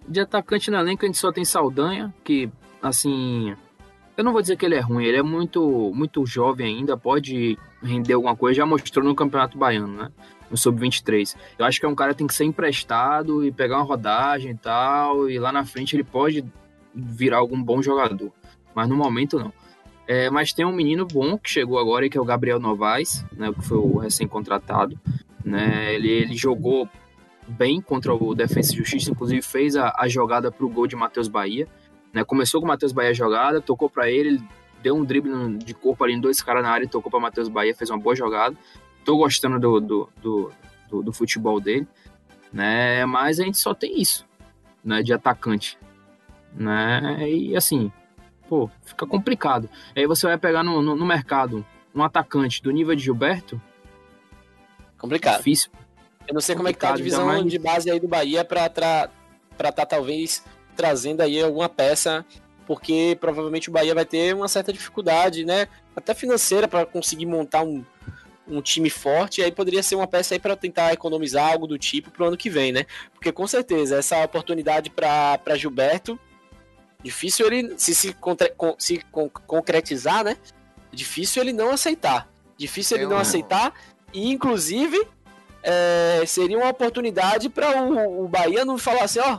[0.09, 2.51] De atacante no elenco a gente só tem Saldanha, que,
[2.83, 3.55] assim...
[4.17, 7.59] Eu não vou dizer que ele é ruim, ele é muito, muito jovem ainda, pode
[7.83, 10.13] render alguma coisa, já mostrou no Campeonato Baiano, né?
[10.51, 11.37] no Sub-23.
[11.59, 14.53] Eu acho que é um cara que tem que ser emprestado e pegar uma rodagem
[14.53, 16.45] e tal, e lá na frente ele pode
[16.95, 18.33] virar algum bom jogador.
[18.75, 19.53] Mas no momento não.
[20.07, 23.53] É, mas tem um menino bom que chegou agora, que é o Gabriel Novaes, né,
[23.53, 24.99] que foi o recém-contratado.
[25.45, 26.89] Né, ele, ele jogou
[27.47, 30.97] bem contra o Defensa e Justiça, inclusive fez a, a jogada para o gol de
[30.97, 31.69] Matheus Bahia.
[32.13, 34.43] Né, começou com o Matheus Bahia a jogada, tocou para ele, ele
[34.83, 37.49] deu um drible de corpo ali em dois caras na área e tocou para Matheus
[37.49, 38.57] Bahia, fez uma boa jogada
[39.05, 40.53] tô gostando do, do, do,
[40.89, 41.87] do, do futebol dele,
[42.53, 43.05] né?
[43.07, 44.27] Mas a gente só tem isso,
[44.83, 45.03] né?
[45.03, 45.79] De atacante,
[46.55, 47.29] né?
[47.29, 47.93] E assim,
[48.49, 49.69] pô, fica complicado.
[49.95, 53.61] Aí você vai pegar no, no, no mercado um atacante do nível de Gilberto.
[54.99, 55.37] Complicado.
[55.37, 55.71] Difícil.
[56.27, 57.45] Eu não sei como é que tá a divisão mais...
[57.45, 59.11] de base aí do Bahia para estar
[59.57, 60.43] tá, talvez
[60.77, 62.25] trazendo aí alguma peça,
[62.67, 65.69] porque provavelmente o Bahia vai ter uma certa dificuldade, né?
[65.95, 67.85] Até financeira para conseguir montar um,
[68.49, 71.79] um time forte, e aí poderia ser uma peça aí para tentar economizar algo do
[71.79, 72.87] tipo pro ano que vem, né?
[73.13, 76.19] Porque com certeza essa oportunidade para Gilberto,
[77.03, 78.17] difícil ele se se,
[78.79, 80.37] se con concretizar, né?
[80.91, 82.29] Difícil ele não aceitar.
[82.57, 83.75] Difícil ele não aceitar
[84.13, 85.07] e inclusive
[85.67, 89.39] é, seria uma oportunidade para o, o Bahia não falar assim, ó,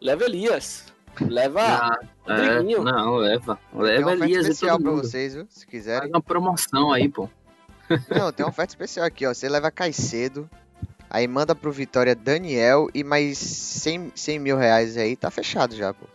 [0.00, 0.86] leva Elias.
[1.20, 3.58] Leva ah, é, não, leva.
[3.74, 5.46] Leva Elias especial para vocês, viu?
[5.48, 6.02] Se quiserem.
[6.02, 7.28] Faz uma promoção aí, pô.
[8.14, 9.32] Não, tem uma oferta especial aqui, ó.
[9.32, 10.48] Você leva Caicedo,
[11.08, 15.92] aí manda pro Vitória Daniel e mais 100, 100 mil reais aí, tá fechado já,
[15.94, 16.06] pô.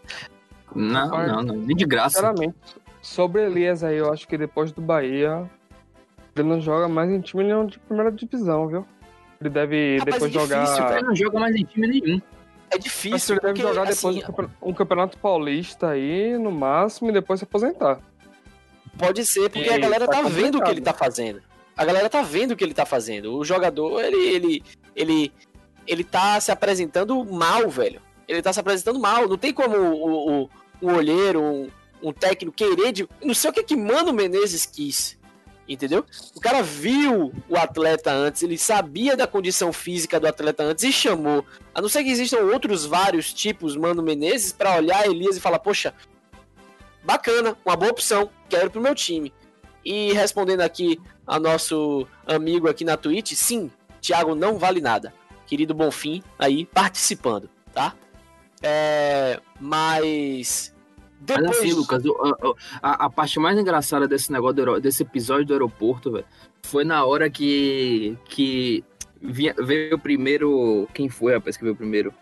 [0.75, 2.19] Não, não, não, nem de graça.
[2.19, 2.55] Sinceramente,
[3.01, 5.49] sobre Elias aí, eu acho que depois do Bahia,
[6.35, 8.85] ele não joga mais em time nenhum de primeira divisão, viu?
[9.39, 10.77] Ele deve Rapaz, depois é difícil, jogar.
[10.77, 12.21] Cara, ele não joga mais em time nenhum.
[12.71, 13.35] É difícil.
[13.35, 17.43] ele porque, deve jogar depois assim, um campeonato paulista aí, no máximo, e depois se
[17.43, 17.99] aposentar.
[18.97, 21.41] Pode ser, porque e a galera tá, tá vendo o que ele tá fazendo
[21.75, 23.35] a galera tá vendo o que ele tá fazendo.
[23.35, 24.63] O jogador, ele, ele,
[24.95, 25.33] ele,
[25.87, 28.01] ele tá se apresentando mal, velho.
[28.27, 29.27] Ele tá se apresentando mal.
[29.27, 30.49] Não tem como o, o,
[30.81, 31.69] um olheiro, um,
[32.01, 33.07] um técnico querer de.
[33.23, 35.17] Não sei o que que Mano Menezes quis.
[35.67, 36.05] Entendeu?
[36.35, 40.91] O cara viu o atleta antes, ele sabia da condição física do atleta antes e
[40.91, 41.45] chamou.
[41.73, 45.59] A não ser que existam outros vários tipos Mano Menezes para olhar Elias e falar:
[45.59, 45.93] Poxa,
[47.03, 49.33] bacana, uma boa opção, quero pro meu time.
[49.85, 53.71] E respondendo aqui a nosso amigo aqui na Twitch, sim,
[54.01, 55.13] Thiago não vale nada.
[55.45, 57.95] querido Bonfim aí participando, tá?
[58.61, 60.72] É, mas
[61.25, 61.47] depois...
[61.47, 62.03] Mas assim, Lucas,
[62.81, 66.25] a, a, parte mais engraçada desse negócio, do, desse episódio do aeroporto, velho,
[66.61, 68.83] foi na hora que, que
[69.21, 70.87] vinha, veio o primeiro.
[70.93, 72.13] Quem foi, rapaz, que veio primeiro?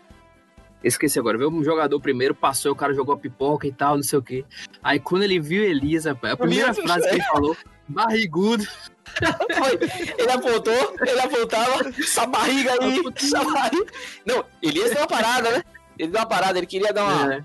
[0.82, 1.38] Esqueci agora.
[1.38, 4.22] Veio um jogador primeiro, passou, o cara jogou a pipoca e tal, não sei o
[4.22, 4.44] quê.
[4.82, 7.56] Aí quando ele viu Elisa, a primeira frase que ele falou,
[7.88, 8.64] barrigudo.
[8.64, 9.78] Foi.
[10.18, 13.92] Ele apontou, ele apontava, essa barriga aí, essa barriga.
[14.24, 15.64] Não, Elias deu uma parada, né?
[15.98, 17.44] Ele deu uma parada, ele queria dar uma, é.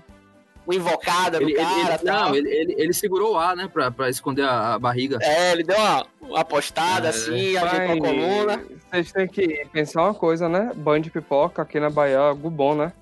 [0.68, 1.94] Uma invocada no ele, cara.
[1.94, 3.68] Ele, não, ele, ele, ele, segurou o ar, né?
[3.72, 5.18] Pra, pra esconder a, a barriga.
[5.22, 7.10] É, ele deu uma, uma apostada é.
[7.10, 8.64] assim, ajeitou a coluna.
[8.90, 10.70] Vocês têm que pensar uma coisa, né?
[10.76, 12.92] Banho de pipoca aqui na Bahia, algo bom, né?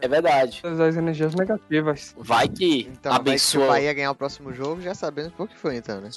[0.00, 0.62] É verdade.
[0.64, 2.14] As energias negativas.
[2.16, 3.38] Vai que então, abençoa.
[3.38, 6.10] se o Bahia ganhar o próximo jogo, já sabemos por que foi então, né?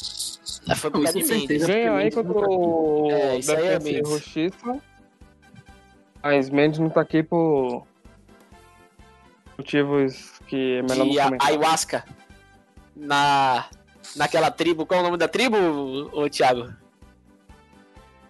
[0.70, 1.66] É, foi por causa de Mendes.
[1.66, 4.10] Ganha aí contra o é, isso aí é Mendes.
[4.10, 4.80] Justiça.
[6.22, 7.88] Mas Mendes não tá aqui por
[9.58, 11.48] motivos que é melhor de não comentar.
[11.48, 12.06] ayahuasca.
[12.96, 13.65] Na...
[14.15, 15.58] Naquela tribo, qual é o nome da tribo,
[16.13, 16.74] ô Thiago?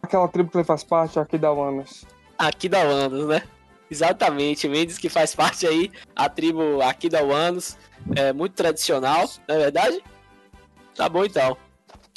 [0.01, 2.05] Aquela tribo que ele faz parte, aqui da Wanos.
[2.37, 3.43] Aqui da Wanos, né?
[3.89, 7.77] Exatamente, Mendes que faz parte aí, a tribo aqui da Wanos,
[8.15, 10.03] é muito tradicional, não é verdade?
[10.95, 11.55] Tá bom então.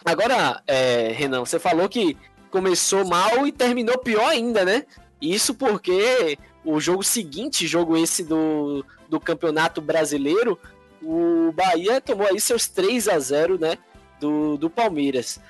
[0.05, 2.17] Agora, é, Renan, você falou que
[2.51, 4.85] começou mal e terminou pior ainda, né?
[5.21, 10.59] Isso porque o jogo seguinte, jogo esse do, do Campeonato Brasileiro,
[11.03, 13.77] o Bahia tomou aí seus 3 a 0 né?
[14.21, 15.41] Do, do Palmeiras.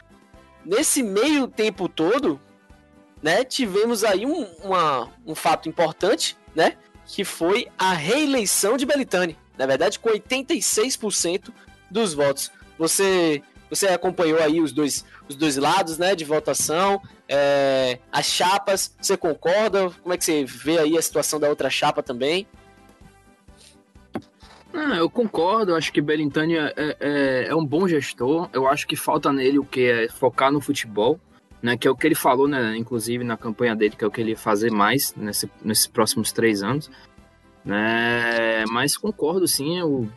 [0.65, 2.41] Nesse meio tempo todo,
[3.23, 9.37] né, tivemos aí um, uma, um fato importante, né, que foi a reeleição de Belitani.
[9.59, 11.53] Na verdade, com 86%
[11.91, 12.51] dos votos.
[12.79, 18.95] Você, você acompanhou aí os dois, os dois lados, né, de votação, é, as chapas.
[19.01, 19.91] Você concorda?
[20.03, 22.47] Como é que você vê aí a situação da outra chapa também?
[24.73, 28.49] Ah, eu concordo, eu acho que Belintani é, é, é, um bom gestor.
[28.53, 31.19] Eu acho que falta nele o que é focar no futebol
[31.63, 34.11] né, que é o que ele falou, né, inclusive na campanha dele, que é o
[34.11, 36.91] que ele ia fazer mais nesse, nesses próximos três anos.
[37.65, 40.09] Né, mas concordo, sim, eu,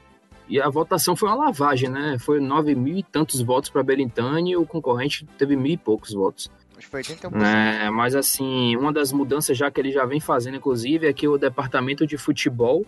[0.47, 2.17] e a votação foi uma lavagem, né?
[2.19, 6.13] Foi nove mil e tantos votos para Belintani e o concorrente teve mil e poucos
[6.13, 6.49] votos.
[6.77, 7.41] Acho que foi 81%.
[7.41, 11.27] É, mas assim, uma das mudanças já que ele já vem fazendo, inclusive, é que
[11.27, 12.85] o departamento de futebol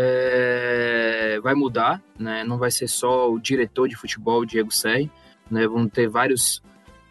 [0.00, 2.44] é, vai mudar, né?
[2.44, 5.10] Não vai ser só o diretor de futebol, Diego Serri,
[5.50, 5.66] né?
[5.66, 6.62] Vão ter vários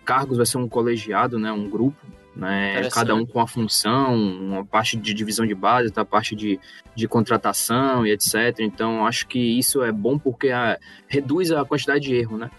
[0.08, 1.97] cargos vai ser um colegiado, né, um grupo,
[2.34, 6.58] né, cada um com a função, uma parte de divisão de base, outra parte de,
[6.95, 8.60] de contratação e etc.
[8.60, 12.50] Então, acho que isso é bom porque a, reduz a quantidade de erro, né?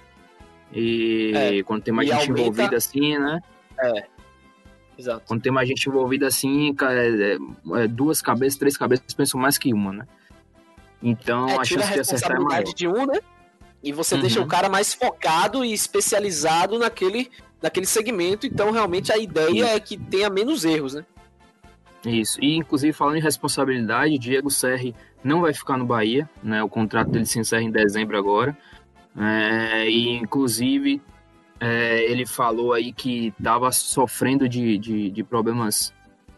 [0.70, 2.40] E é, quando tem mais gente aumenta...
[2.40, 3.40] envolvida assim, né?
[3.80, 4.04] É.
[4.98, 5.22] Exato.
[5.26, 7.38] Quando tem mais gente envolvida assim, é,
[7.82, 10.06] é, duas cabeças, três cabeças pensam mais que uma, né?
[11.00, 12.64] Então, é, a chance de acertar é maior.
[12.64, 13.20] de um, né?
[13.82, 14.20] E você uhum.
[14.20, 17.30] deixa o cara mais focado e especializado naquele,
[17.62, 18.44] naquele segmento.
[18.44, 21.04] Então, realmente, a ideia é que tenha menos erros, né?
[22.04, 22.42] Isso.
[22.42, 26.60] E, inclusive, falando em responsabilidade, Diego Serri não vai ficar no Bahia, né?
[26.62, 28.56] O contrato dele se encerra em dezembro agora.
[29.16, 31.00] É, e, inclusive,
[31.60, 35.92] é, ele falou aí que estava sofrendo de, de, de problemas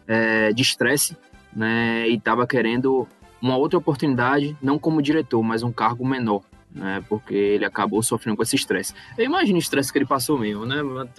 [0.07, 1.17] é, de estresse,
[1.55, 2.07] né?
[2.07, 3.07] E estava querendo
[3.41, 7.03] uma outra oportunidade, não como diretor, mas um cargo menor né?
[7.07, 8.93] Porque ele acabou sofrendo com esse estresse.
[9.17, 10.77] Eu imagino o estresse que ele passou mesmo, né?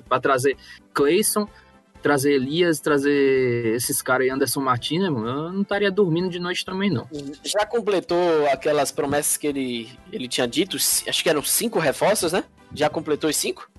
[0.08, 0.56] Para trazer
[0.92, 1.46] Clayson,
[2.02, 6.90] trazer Elias, trazer esses caras aí, Anderson Martins, eu não estaria dormindo de noite também,
[6.90, 7.06] não.
[7.44, 8.18] Já completou
[8.50, 10.76] aquelas promessas que ele, ele tinha dito?
[10.76, 12.44] Acho que eram cinco reforços, né?
[12.74, 13.70] Já completou os cinco?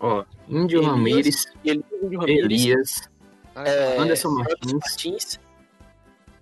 [0.00, 3.10] Ó, Índio Ramírez, Elias,
[3.54, 5.40] é, Anderson Martins, Martins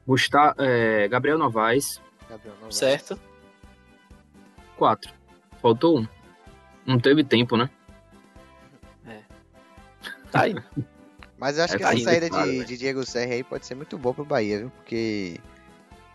[0.06, 2.76] Gustavo, é, Gabriel Novaes, Gabriel Novaes.
[2.76, 3.18] certo?
[4.76, 5.12] quatro.
[5.60, 6.08] Faltou um.
[6.84, 7.68] Não teve tempo, né?
[9.06, 9.20] É.
[10.30, 10.54] Tá aí.
[11.38, 13.74] Mas eu acho é, que tá essa saída de, de, Diego Serra aí pode ser
[13.74, 14.70] muito boa pro Bahia, viu?
[14.70, 15.40] Porque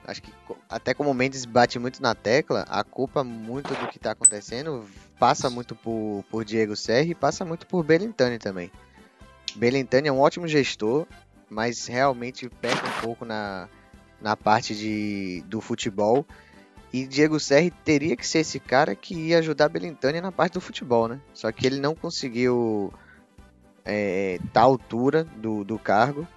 [0.05, 0.31] acho que
[0.69, 4.85] até como o Mendes bate muito na tecla, a culpa muito do que tá acontecendo
[5.19, 8.71] passa muito por, por Diego Serra e passa muito por Belintani também.
[9.55, 11.05] Belintani é um ótimo gestor,
[11.49, 13.67] mas realmente perde um pouco na,
[14.21, 16.25] na parte de, do futebol
[16.93, 20.61] e Diego Serri teria que ser esse cara que ia ajudar Belintani na parte do
[20.61, 21.21] futebol, né?
[21.33, 22.93] Só que ele não conseguiu
[23.85, 26.27] é, tá altura do, do cargo.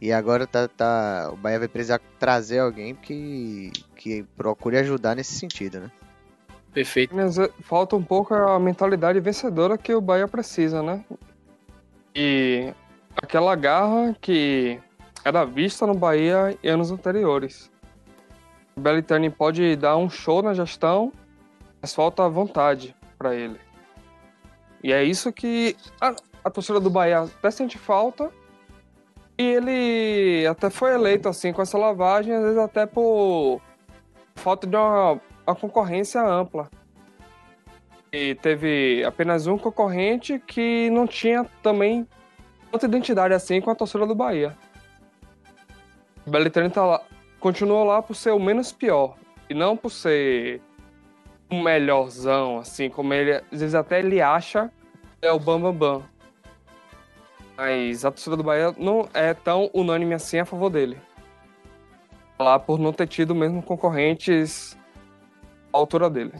[0.00, 5.34] E agora tá, tá, o Bahia vai precisar trazer alguém que, que procure ajudar nesse
[5.34, 5.90] sentido, né?
[6.72, 7.14] Perfeito.
[7.14, 11.04] Mas é, falta um pouco a mentalidade vencedora que o Bahia precisa, né?
[12.14, 12.72] E
[13.14, 14.80] aquela garra que
[15.22, 17.70] era vista no Bahia em anos anteriores.
[18.74, 21.12] O Belitani pode dar um show na gestão,
[21.82, 23.60] mas falta vontade para ele.
[24.82, 28.30] E é isso que a, a torcida do Bahia até sente falta.
[29.40, 33.58] E ele até foi eleito assim com essa lavagem, às vezes até por
[34.34, 36.68] falta de uma, uma concorrência ampla.
[38.12, 42.06] E teve apenas um concorrente que não tinha também
[42.70, 44.54] tanta identidade assim com a torcida do Bahia.
[46.26, 47.02] Beltrame tá lá,
[47.38, 49.16] continuou lá por ser o menos pior.
[49.48, 50.60] E não por ser
[51.50, 53.32] o melhorzão, assim, como ele.
[53.50, 54.70] Às vezes até ele acha
[55.22, 55.72] é o Bambambam.
[55.72, 56.09] Bam, Bam.
[57.60, 60.96] Mas a torcida do Bahia não é tão unânime assim a favor dele.
[62.38, 64.78] Lá por não ter tido mesmo concorrentes
[65.70, 66.32] à altura dele.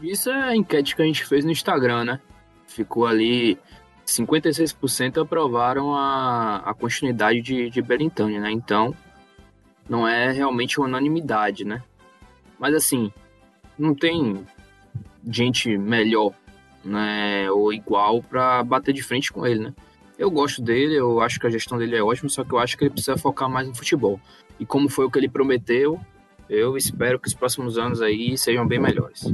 [0.00, 2.20] Isso é a enquete que a gente fez no Instagram, né?
[2.68, 3.58] Ficou ali
[4.06, 8.52] 56% aprovaram a, a continuidade de, de né?
[8.52, 8.94] Então,
[9.88, 11.82] não é realmente unanimidade, né?
[12.60, 13.12] Mas assim,
[13.76, 14.46] não tem
[15.28, 16.32] gente melhor,
[16.84, 17.50] né?
[17.50, 19.74] Ou igual para bater de frente com ele, né?
[20.18, 22.76] Eu gosto dele, eu acho que a gestão dele é ótima, só que eu acho
[22.76, 24.20] que ele precisa focar mais no futebol.
[24.58, 26.00] E como foi o que ele prometeu,
[26.48, 29.32] eu espero que os próximos anos aí sejam bem melhores.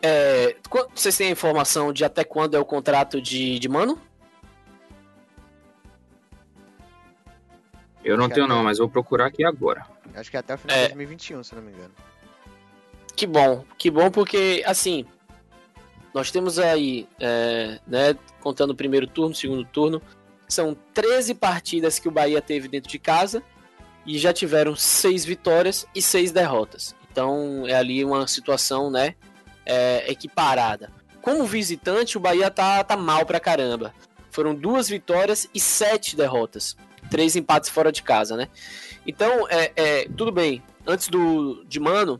[0.00, 0.56] É,
[0.94, 4.00] vocês têm a informação de até quando é o contrato de, de Mano?
[8.04, 9.84] Eu não tenho não, mas vou procurar aqui agora.
[10.14, 10.82] Acho que é até o final é...
[10.82, 11.92] de 2021, se não me engano.
[13.16, 15.04] Que bom, que bom porque, assim,
[16.16, 20.00] nós temos aí, é, né, contando o primeiro turno, segundo turno,
[20.48, 23.42] são 13 partidas que o Bahia teve dentro de casa
[24.06, 26.96] e já tiveram seis vitórias e seis derrotas.
[27.12, 29.14] Então é ali uma situação, né,
[29.66, 30.90] é, equiparada.
[31.20, 33.92] Como visitante, o Bahia tá, tá mal pra caramba.
[34.30, 36.78] Foram duas vitórias e sete derrotas.
[37.10, 38.48] Três empates fora de casa, né?
[39.06, 40.62] Então, é, é tudo bem.
[40.86, 42.18] Antes do de Mano,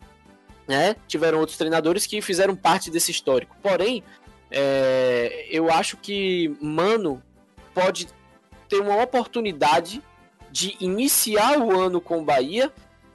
[0.67, 0.97] né?
[1.07, 3.57] Tiveram outros treinadores que fizeram parte desse histórico.
[3.63, 4.03] Porém,
[4.51, 7.23] é, eu acho que Mano
[7.75, 8.09] pode
[8.69, 10.03] ter uma oportunidade
[10.51, 12.73] de iniciar o ano com o Bahia,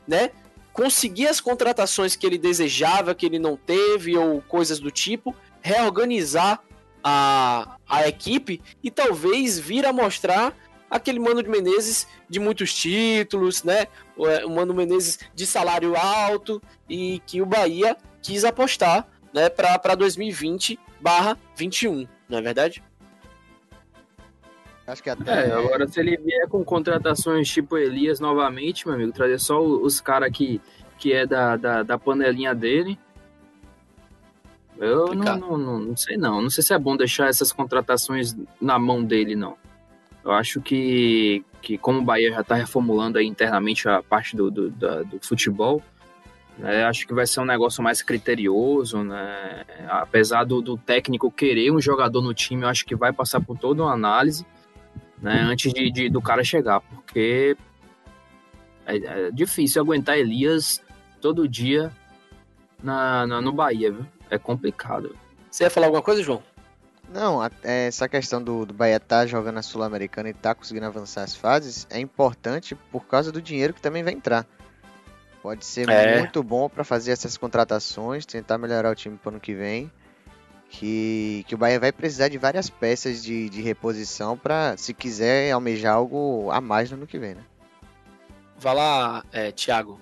[0.08, 0.30] né?
[0.74, 6.62] conseguir as contratações que ele desejava, que ele não teve, ou coisas do tipo, reorganizar
[7.04, 10.56] a, a equipe e talvez vir a mostrar
[10.92, 13.88] aquele Mano de Menezes de muitos títulos, né?
[14.18, 20.78] O Mano Menezes de salário alto e que o Bahia quis apostar né, para 2020
[21.00, 22.84] barra 21, não é verdade?
[24.86, 25.48] Acho que até.
[25.48, 30.02] É, agora se ele vier com contratações tipo Elias novamente, meu amigo, trazer só os
[30.02, 30.60] caras que,
[30.98, 33.00] que é da, da, da, panelinha dele.
[34.78, 36.42] Eu não, não, não, não, sei não.
[36.42, 39.56] Não sei se é bom deixar essas contratações na mão dele, não.
[40.24, 44.51] Eu acho que, que como o Bahia já está reformulando aí internamente a parte do,
[44.51, 45.82] do, do futebol,
[46.57, 49.65] né, acho que vai ser um negócio mais criterioso, né?
[49.88, 53.57] Apesar do, do técnico querer um jogador no time, eu acho que vai passar por
[53.57, 54.45] toda uma análise
[55.22, 57.55] né, antes de, de, do cara chegar, porque
[58.86, 60.82] é, é, difícil aguentar Elias
[61.22, 61.91] todo dia
[62.82, 64.05] na, na, no Bahia, viu?
[64.30, 65.15] É complicado.
[65.49, 66.41] Você ia falar alguma coisa, João?
[67.12, 70.55] Não, é, essa questão do, do Bahia estar tá jogando a Sul-Americana e estar tá
[70.55, 74.47] conseguindo avançar as fases é importante por causa do dinheiro que também vai entrar.
[75.41, 76.20] Pode ser é.
[76.20, 79.91] muito bom para fazer essas contratações, tentar melhorar o time para o ano que vem
[80.72, 85.51] que, que o Bahia vai precisar de várias peças de, de reposição para, se quiser,
[85.51, 87.43] almejar algo a mais no ano que vem, né?
[88.57, 89.99] Vai lá, é, Thiago.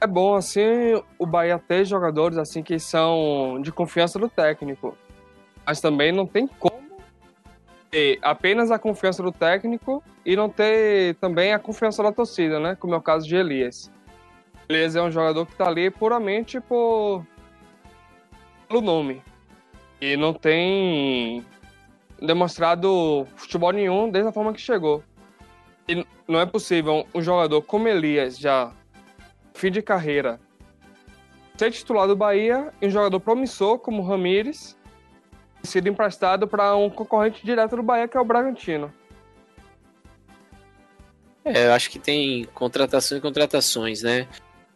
[0.00, 4.96] É bom, assim, o Bahia ter jogadores assim que são de confiança do técnico.
[5.68, 6.98] Mas também não tem como
[7.90, 12.74] ter apenas a confiança do técnico e não ter também a confiança da torcida, né?
[12.74, 13.92] Como é o caso de Elias.
[14.66, 17.22] Elias é um jogador que está ali puramente por...
[18.66, 19.22] pelo nome
[20.00, 21.44] e não tem
[22.18, 25.04] demonstrado futebol nenhum desde a forma que chegou.
[25.86, 28.72] E não é possível um jogador como Elias, já
[29.52, 30.40] fim de carreira,
[31.58, 34.77] ser titular do Bahia e um jogador promissor como Ramires
[35.68, 38.92] sido emprestado para um concorrente direto do Bahia, que é o Bragantino.
[41.44, 44.26] É, eu acho que tem contratações e contratações, né?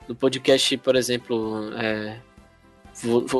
[0.09, 2.19] No podcast, por exemplo, é,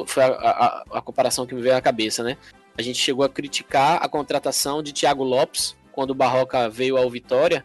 [0.07, 2.37] foi a, a, a, comparação que me veio à cabeça, né?
[2.77, 7.09] A gente chegou a criticar a contratação de Thiago Lopes quando o Barroca veio ao
[7.11, 7.65] Vitória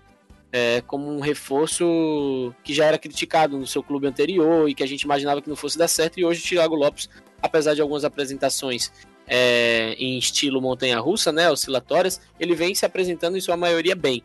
[0.52, 4.88] é, como um reforço que já era criticado no seu clube anterior e que a
[4.88, 6.20] gente imaginava que não fosse dar certo.
[6.20, 7.10] E hoje o Thiago Lopes,
[7.42, 8.92] apesar de algumas apresentações
[9.28, 14.23] é, em estilo montanha-russa, né, oscilatórias, ele vem se apresentando em sua maioria bem.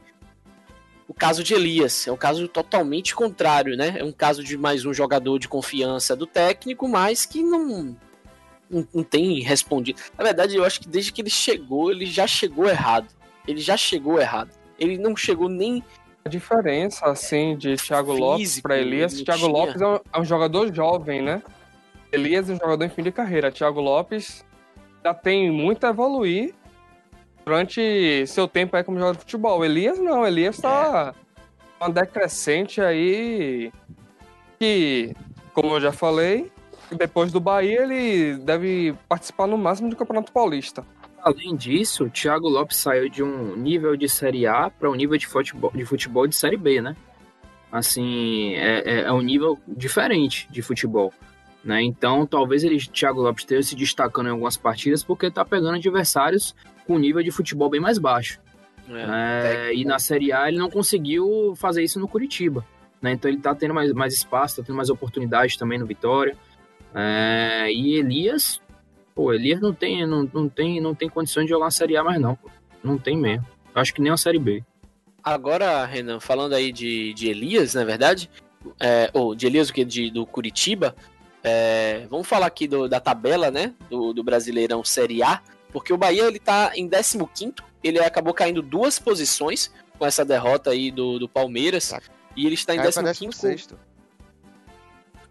[1.08, 3.96] O caso de Elias é um caso totalmente contrário, né?
[3.98, 7.94] É um caso de mais um jogador de confiança do técnico, mas que não,
[8.70, 10.00] não, não tem respondido.
[10.16, 13.08] Na verdade, eu acho que desde que ele chegou, ele já chegou errado.
[13.46, 14.50] Ele já chegou errado.
[14.78, 15.84] Ele não chegou nem
[16.24, 19.52] a diferença, assim, de Thiago Físico, Lopes para Elias, Thiago tinha.
[19.52, 21.42] Lopes é um, é um, jogador jovem, né?
[22.10, 23.50] Elias é um jogador em fim de carreira.
[23.50, 24.44] Thiago Lopes
[25.04, 26.54] já tem muito a evoluir
[27.44, 29.64] durante seu tempo aí como jogador de futebol.
[29.64, 31.84] Elias não, Elias tá é.
[31.84, 33.72] uma decrescente aí
[34.58, 35.14] que,
[35.52, 36.50] como eu já falei,
[36.90, 40.84] depois do Bahia ele deve participar no máximo do Campeonato Paulista.
[41.20, 45.16] Além disso, o Thiago Lopes saiu de um nível de Série A para um nível
[45.16, 46.96] de futebol, de futebol de Série B, né?
[47.70, 51.12] Assim, é, é, é um nível diferente de futebol.
[51.64, 51.82] Né?
[51.82, 56.54] Então, talvez ele, Thiago Lopes esteja se destacando em algumas partidas porque está pegando adversários
[56.86, 58.40] com nível de futebol bem mais baixo.
[58.88, 62.66] É, é, e na Série A ele não conseguiu fazer isso no Curitiba.
[63.00, 63.12] Né?
[63.12, 66.36] Então ele está tendo mais, mais espaço, está tendo mais oportunidades também no Vitória.
[66.94, 68.60] É, e Elias
[69.14, 72.04] Pô, Elias não tem, não, não, tem, não tem condições de jogar uma Série A
[72.04, 72.50] mais não, pô.
[72.82, 73.46] Não tem mesmo.
[73.74, 74.64] Acho que nem uma Série B.
[75.22, 78.30] Agora, Renan, falando aí de, de Elias, na é verdade,
[78.80, 80.96] é, ou de Elias o que de, do Curitiba,
[81.42, 85.40] é, vamos falar aqui do, da tabela, né, do, do Brasileirão Série A,
[85.72, 90.70] porque o Bahia ele tá em 15º, ele acabou caindo duas posições com essa derrota
[90.70, 92.00] aí do, do Palmeiras, tá.
[92.36, 93.70] e ele está em 15º.
[93.70, 93.76] Com...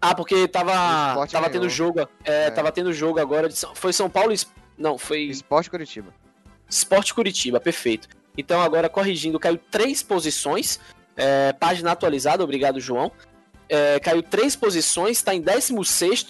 [0.00, 2.00] Ah, porque tava, tava tendo jogo.
[2.00, 3.48] É, é, tava tendo jogo agora.
[3.48, 4.34] De, foi São Paulo.
[4.76, 5.20] Não, foi.
[5.22, 6.12] Esporte Curitiba.
[6.68, 8.08] Esporte Curitiba, perfeito.
[8.36, 10.80] Então agora corrigindo, caiu três posições.
[11.16, 13.12] É, página atualizada, obrigado, João.
[13.68, 16.26] É, caiu três posições, está em 16.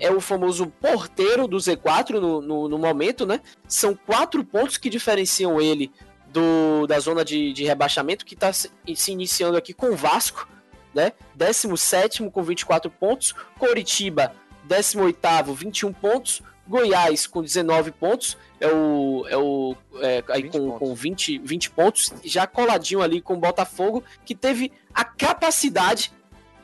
[0.00, 3.40] É o famoso porteiro do Z4 no, no, no, momento, né?
[3.68, 5.92] São quatro pontos que diferenciam ele
[6.28, 10.48] do, da zona de, de rebaixamento, que está se, se iniciando aqui com o Vasco
[10.94, 11.12] né?
[11.34, 14.32] 17 com 24 pontos, Coritiba,
[14.64, 20.58] 18, 21 pontos, Goiás com 19 pontos, é o, é o é, aí 20 com,
[20.58, 20.78] pontos.
[20.78, 26.12] com 20, 20 pontos, já coladinho ali com o Botafogo, que teve a capacidade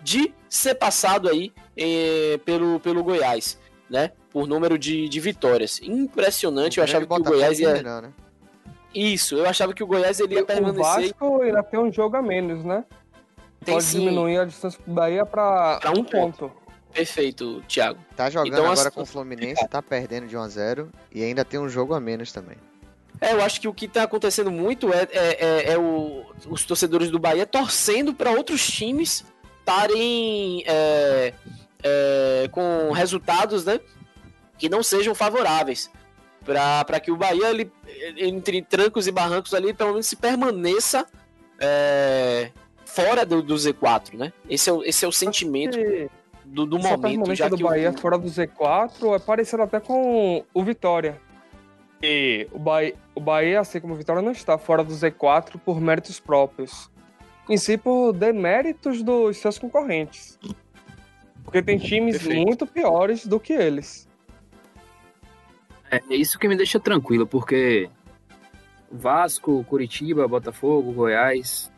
[0.02, 4.12] de ser passado aí é, pelo, pelo Goiás, né?
[4.30, 5.80] Por número de, de vitórias.
[5.82, 7.82] Impressionante, o eu achava que o Goiás ia.
[7.82, 8.12] né?
[8.94, 10.82] Isso, eu achava que o Goiás ele ia permanecer.
[10.82, 12.84] O Vasco ainda tem um jogo a menos, né?
[13.64, 14.00] Tem Pode sim.
[14.00, 16.48] diminuir a distância pro Bahia pra, pra um ponto.
[16.48, 16.52] ponto.
[16.92, 18.00] Perfeito, Thiago.
[18.16, 21.44] Tá jogando então, agora com o Fluminense, tá perdendo de 1 a 0 e ainda
[21.44, 22.56] tem um jogo a menos também.
[23.20, 26.64] É, eu acho que o que tá acontecendo muito é, é, é, é o, os
[26.64, 29.24] torcedores do Bahia torcendo para outros times
[29.70, 31.32] estarem é,
[31.82, 33.78] é, com resultados né,
[34.58, 35.90] que não sejam favoráveis.
[36.44, 37.70] Para que o Bahia, ele,
[38.16, 41.06] entre trancos e barrancos ali, pelo menos se permaneça
[41.60, 42.50] é,
[42.84, 44.32] fora do, do Z4, né?
[44.48, 45.78] Esse é, o, esse é o sentimento
[46.44, 47.34] do, do momento.
[47.34, 47.98] já do que Bahia o...
[47.98, 51.20] fora do Z4 é parecido até com o Vitória.
[52.02, 55.78] E o Bahia, o Bahia, assim como o Vitória, não está fora do Z4 por
[55.78, 56.90] méritos próprios.
[57.50, 60.38] Em si, por deméritos dos seus concorrentes.
[61.44, 62.46] Porque tem times Perfeito.
[62.46, 64.08] muito piores do que eles.
[65.90, 67.90] É isso que me deixa tranquilo, porque
[68.90, 71.70] Vasco, Curitiba, Botafogo, Goiás,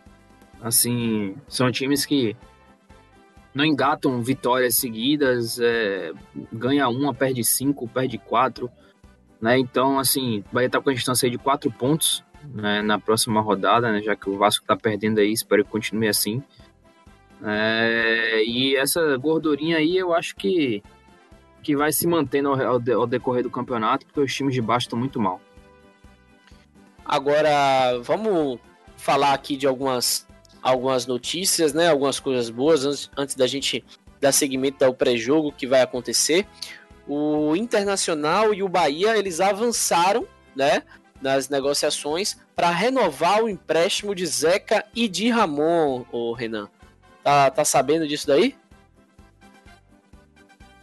[0.62, 2.36] Assim, são times que
[3.52, 6.12] não engatam vitórias seguidas, é,
[6.52, 8.70] ganha uma, perde cinco, perde quatro,
[9.40, 9.58] né?
[9.58, 12.24] Então, assim, vai estar com a distância de quatro pontos
[12.54, 16.08] né, na próxima rodada, né, já que o Vasco está perdendo aí, espero que continue
[16.08, 16.42] assim.
[17.44, 20.82] É, e essa gordurinha aí eu acho que,
[21.62, 24.98] que vai se mantendo ao, ao decorrer do campeonato, porque os times de baixo estão
[24.98, 25.40] muito mal.
[27.04, 28.60] Agora, vamos
[28.96, 30.26] falar aqui de algumas
[30.62, 31.88] algumas notícias, né?
[31.88, 33.84] Algumas coisas boas antes, antes da gente
[34.20, 36.46] dar seguimento ao pré-jogo que vai acontecer.
[37.06, 40.24] O Internacional e o Bahia eles avançaram,
[40.54, 40.84] né?
[41.22, 46.68] Nas negociações para renovar o empréstimo de Zeca e de Ramon, o Renan.
[47.22, 48.56] Tá, tá sabendo disso daí?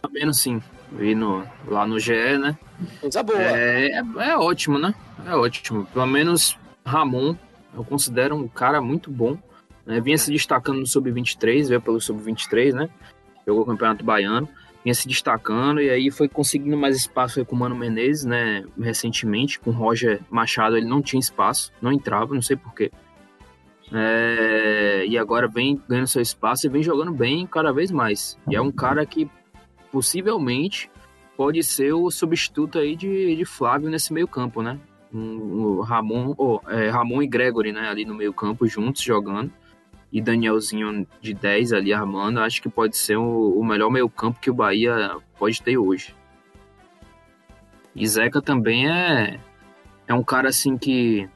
[0.00, 0.62] Sabendo sim.
[0.92, 2.58] Vi no, lá no GE, né?
[3.00, 3.40] Coisa boa.
[3.40, 4.94] É, é, é ótimo, né?
[5.26, 5.86] É ótimo.
[5.92, 7.36] Pelo menos Ramon,
[7.74, 9.38] eu considero um cara muito bom.
[9.86, 10.00] Né?
[10.00, 12.88] Vinha se destacando no Sub-23, veio pelo Sub-23, né?
[13.46, 14.48] Jogou o Campeonato Baiano,
[14.82, 18.64] vinha se destacando e aí foi conseguindo mais espaço com o Mano Menezes, né?
[18.78, 22.90] Recentemente, com o Roger Machado, ele não tinha espaço, não entrava, não sei porquê.
[23.92, 28.38] É, e agora vem ganhando seu espaço e vem jogando bem cada vez mais.
[28.48, 29.28] E é um cara que
[29.90, 30.90] possivelmente
[31.36, 34.78] pode ser o substituto aí de, de Flávio nesse meio campo, né?
[35.12, 37.88] Um, Ramon, oh, é, Ramon e Gregory, né?
[37.88, 39.52] Ali no meio campo juntos jogando.
[40.12, 42.40] E Danielzinho de 10 ali armando.
[42.40, 46.14] Acho que pode ser o, o melhor meio campo que o Bahia pode ter hoje.
[47.94, 49.40] E Zeca também é,
[50.06, 51.28] é um cara assim que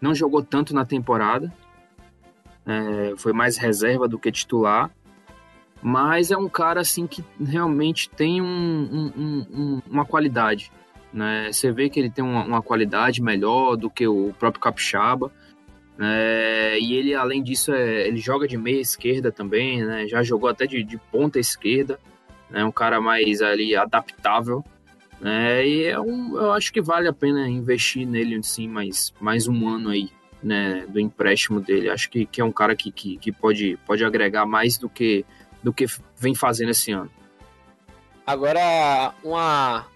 [0.00, 1.52] não jogou tanto na temporada.
[2.66, 4.90] É, foi mais reserva do que titular
[5.82, 10.72] mas é um cara assim que realmente tem um, um, um, uma qualidade.
[11.12, 11.50] Né?
[11.52, 15.32] Você vê que ele tem uma, uma qualidade melhor do que o próprio Capixaba.
[16.00, 20.06] É, e ele, além disso, é, ele joga de meia esquerda também, né?
[20.06, 21.98] já jogou até de, de ponta esquerda.
[22.50, 22.64] É né?
[22.64, 24.64] um cara mais ali adaptável.
[25.20, 25.66] Né?
[25.66, 29.68] E é um, eu acho que vale a pena investir nele sim, mais, mais um
[29.68, 30.10] ano aí.
[30.40, 31.90] Né, do empréstimo dele.
[31.90, 35.26] Acho que, que é um cara que, que, que pode, pode agregar mais do que
[35.62, 35.86] do que
[36.16, 37.10] vem fazendo esse ano.
[38.26, 39.86] Agora, uma,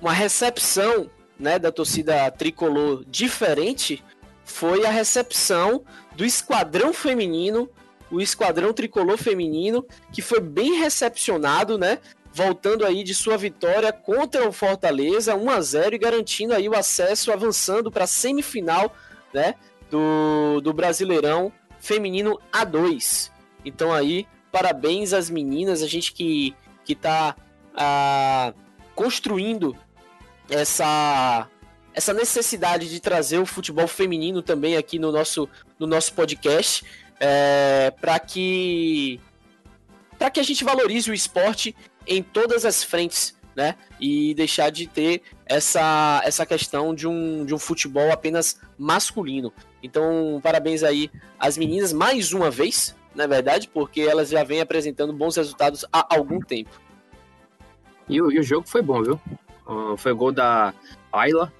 [0.00, 1.08] uma recepção
[1.38, 4.02] né, da torcida tricolor diferente
[4.44, 5.84] foi a recepção
[6.14, 7.68] do esquadrão feminino,
[8.10, 11.98] o esquadrão tricolor feminino, que foi bem recepcionado, né?
[12.32, 16.76] Voltando aí de sua vitória contra o Fortaleza, 1 a 0 e garantindo aí o
[16.76, 18.94] acesso, avançando para a semifinal,
[19.32, 19.54] né?
[19.90, 23.30] Do, do Brasileirão Feminino A2.
[23.64, 27.34] Então aí parabéns às meninas, a gente que, que tá
[27.74, 28.54] ah,
[28.94, 29.76] construindo
[30.48, 31.48] essa,
[31.94, 36.84] essa necessidade de trazer o futebol feminino também aqui no nosso, no nosso podcast,
[37.20, 39.20] é, para que
[40.18, 41.74] para que a gente valorize o esporte
[42.06, 43.76] em todas as frentes, né?
[44.00, 49.52] E deixar de ter essa, essa questão de um, de um futebol apenas masculino.
[49.82, 55.12] Então, parabéns aí às meninas mais uma vez, na verdade, porque elas já vêm apresentando
[55.12, 56.70] bons resultados há algum tempo.
[58.08, 59.20] E o, e o jogo foi bom, viu?
[59.66, 60.74] Uh, foi gol da
[61.12, 61.52] Ayla,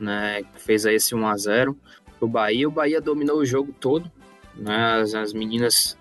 [0.00, 1.76] né, fez aí esse 1x0
[2.20, 2.68] o Bahia.
[2.68, 4.10] O Bahia dominou o jogo todo,
[4.56, 5.96] né, as, as meninas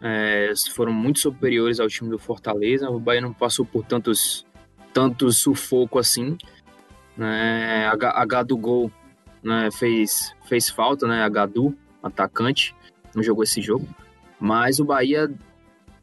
[0.00, 2.88] é, foram muito superiores ao time do Fortaleza.
[2.88, 4.46] O Bahia não passou por tantos,
[4.92, 6.36] tantos sufoco assim.
[7.16, 8.90] Né, a, a Gol
[9.42, 12.74] né, fez, fez falta, né, a Gadu, atacante
[13.14, 13.86] não jogou esse jogo.
[14.40, 15.32] Mas o Bahia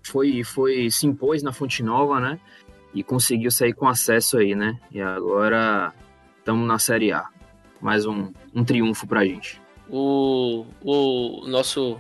[0.04, 2.40] foi, foi se impôs na Fonte Nova, né?
[2.94, 4.80] E conseguiu sair com acesso aí, né?
[4.92, 5.94] E agora
[6.50, 7.28] estamos na Série A.
[7.80, 9.62] Mais um, um triunfo pra gente.
[9.88, 12.00] O, o nosso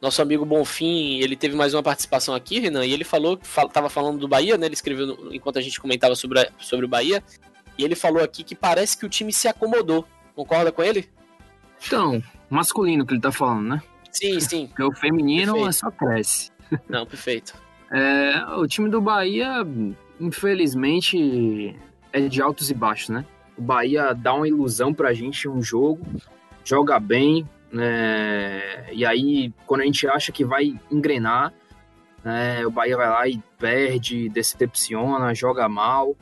[0.00, 3.90] nosso amigo Bonfim, ele teve mais uma participação aqui, Renan, e ele falou, fal, tava
[3.90, 4.64] falando do Bahia, né?
[4.64, 7.22] Ele escreveu enquanto a gente comentava sobre, a, sobre o Bahia,
[7.76, 10.06] e ele falou aqui que parece que o time se acomodou.
[10.34, 11.06] Concorda com ele?
[11.86, 13.82] Então, masculino que ele tá falando, né?
[14.10, 14.66] Sim, sim.
[14.68, 15.74] Porque o feminino perfeito.
[15.74, 16.50] só cresce.
[16.88, 17.52] Não, perfeito.
[17.92, 19.66] É, o time do Bahia,
[20.18, 21.76] infelizmente,
[22.10, 23.26] é de altos e baixos, né?
[23.60, 26.00] O Bahia dá uma ilusão pra gente um jogo,
[26.64, 28.90] joga bem, né?
[28.90, 31.52] E aí, quando a gente acha que vai engrenar,
[32.24, 32.64] né?
[32.64, 36.16] o Bahia vai lá e perde, decepciona, joga mal,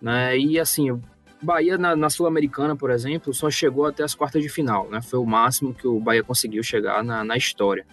[0.00, 0.38] né?
[0.38, 1.02] E assim,
[1.42, 5.02] Bahia na, na Sul-Americana, por exemplo, só chegou até as quartas de final, né?
[5.02, 7.84] Foi o máximo que o Bahia conseguiu chegar na, na história.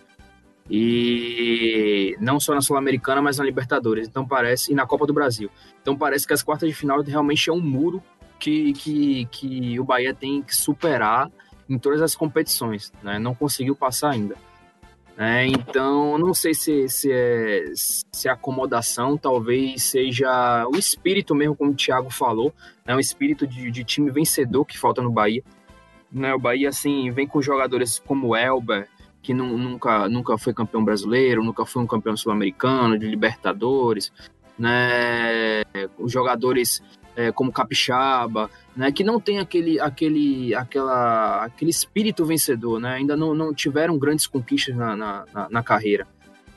[0.70, 4.08] E não só na Sul-Americana, mas na Libertadores.
[4.08, 5.50] Então parece e na Copa do Brasil.
[5.82, 8.04] Então parece que as quartas de final realmente é um muro
[8.40, 11.32] que, que, que o Bahia tem que superar
[11.70, 13.18] em todas as competições, né?
[13.18, 14.36] Não conseguiu passar ainda.
[15.18, 21.72] É, então, não sei se, se, é, se acomodação talvez seja o espírito mesmo, como
[21.72, 22.54] o Thiago falou,
[22.86, 25.42] né, um espírito de, de time vencedor que falta no Bahia.
[26.12, 28.90] Né, o Bahia, assim, vem com jogadores como o Elber,
[29.22, 34.12] que nunca, nunca foi campeão brasileiro, nunca foi um campeão sul-americano, de Libertadores,
[34.60, 35.64] né,
[35.98, 36.84] os jogadores
[37.16, 43.16] é, como Capixaba, né, que não tem aquele, aquele, aquela, aquele espírito vencedor, né, ainda
[43.16, 46.08] não, não tiveram grandes conquistas na, na, na, na carreira.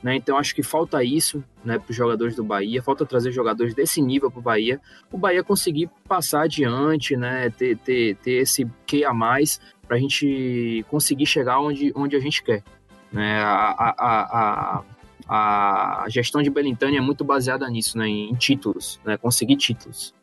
[0.01, 3.73] Né, então acho que falta isso né, para os jogadores do Bahia, falta trazer jogadores
[3.73, 4.79] desse nível para o Bahia,
[5.11, 9.99] o Bahia conseguir passar adiante, né, ter, ter, ter esse que a mais para a
[9.99, 12.63] gente conseguir chegar onde, onde a gente quer.
[13.11, 14.83] Né, a, a,
[15.27, 20.13] a, a gestão de Belintani é muito baseada nisso, né, em títulos, né, conseguir títulos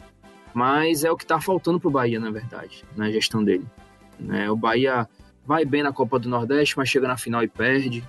[0.56, 3.66] mas é o que está faltando para o Bahia, na verdade, na gestão dele.
[4.18, 4.50] Né?
[4.50, 5.06] O Bahia
[5.44, 8.02] vai bem na Copa do Nordeste, mas chega na final e perde.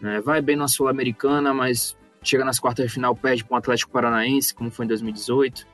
[0.00, 0.18] Né?
[0.22, 4.54] Vai bem na Sul-Americana, mas chega nas quartas de final perde para o Atlético Paranaense,
[4.54, 5.66] como foi em 2018.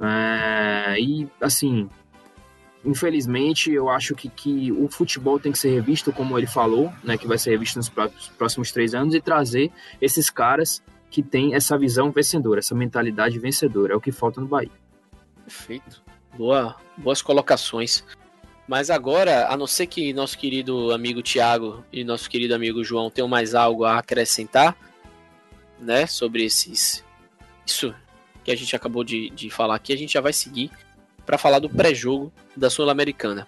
[0.00, 1.88] É, e, assim,
[2.84, 7.16] infelizmente, eu acho que, que o futebol tem que ser revisto, como ele falou, né,
[7.16, 7.88] que vai ser revisto nos
[8.36, 9.70] próximos três anos, e trazer
[10.00, 13.92] esses caras que tem essa visão vencedora, essa mentalidade vencedora.
[13.92, 14.85] É o que falta no Bahia.
[15.46, 16.02] Perfeito.
[16.36, 18.04] Boa, boas colocações.
[18.66, 23.08] Mas agora, a não ser que nosso querido amigo Tiago e nosso querido amigo João
[23.08, 24.76] tenham mais algo a acrescentar,
[25.78, 27.04] né, sobre esses
[27.64, 27.94] isso
[28.42, 30.70] que a gente acabou de, de falar aqui, a gente já vai seguir
[31.24, 33.46] para falar do pré-jogo da Sul-Americana.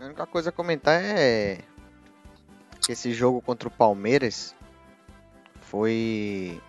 [0.00, 1.58] A única coisa a comentar é
[2.84, 4.54] que esse jogo contra o Palmeiras
[5.60, 6.60] foi.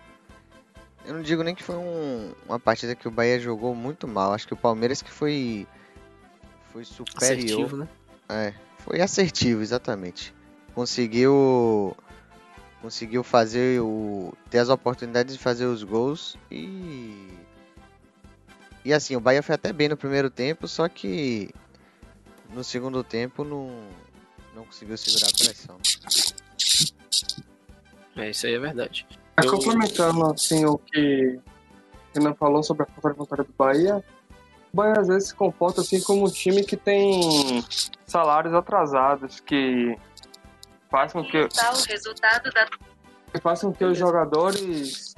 [1.04, 4.32] Eu não digo nem que foi um, uma partida que o Bahia jogou muito mal.
[4.32, 5.66] Acho que o Palmeiras que foi.
[6.72, 7.16] Foi superior.
[7.16, 7.88] Assertivo, né?
[8.28, 10.34] É, foi assertivo, exatamente.
[10.74, 11.96] Conseguiu.
[12.80, 14.32] Conseguiu fazer o.
[14.48, 17.28] ter as oportunidades de fazer os gols e.
[18.84, 21.50] E assim, o Bahia foi até bem no primeiro tempo, só que
[22.52, 23.70] no segundo tempo não,
[24.54, 25.78] não conseguiu segurar a pressão.
[28.16, 29.06] É, isso aí é verdade.
[29.36, 31.40] É, Complementando assim o que
[32.14, 34.04] o Renan falou sobre a falta de vontade do Bahia,
[34.72, 37.64] o Bahia às vezes se comporta assim como um time que tem
[38.04, 39.96] salários atrasados, que
[40.90, 42.66] faz com que, Está o resultado da
[43.32, 45.12] que faz com que os jogadores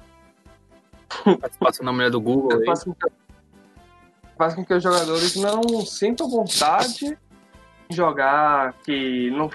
[1.40, 2.64] Participação na mulher do Google aí.
[2.64, 3.06] faz com que,
[4.36, 7.16] faz com que os jogadores não sintam vontade
[7.88, 9.50] de jogar, que não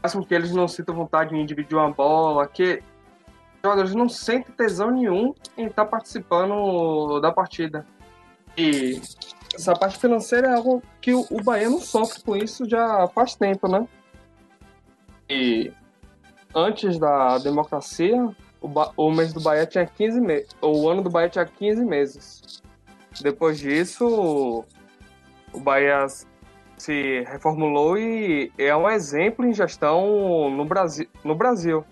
[0.00, 2.82] faz com que eles não sintam vontade de dividir uma bola, que
[3.66, 7.86] jogadores não sentem tesão nenhum em estar participando da partida.
[8.56, 9.00] E
[9.54, 13.34] essa parte financeira é algo que o, o Bahia não sofre com isso já faz
[13.34, 13.86] tempo, né?
[15.28, 15.72] E
[16.54, 18.28] antes da democracia,
[18.60, 20.48] o, Ba- o mês do Bahia tinha 15 meses.
[20.62, 22.62] O ano do Bahia tinha 15 meses.
[23.20, 24.64] Depois disso,
[25.52, 26.06] o Bahia
[26.78, 31.08] se reformulou e é um exemplo em gestão no Brasil.
[31.24, 31.84] No Brasil.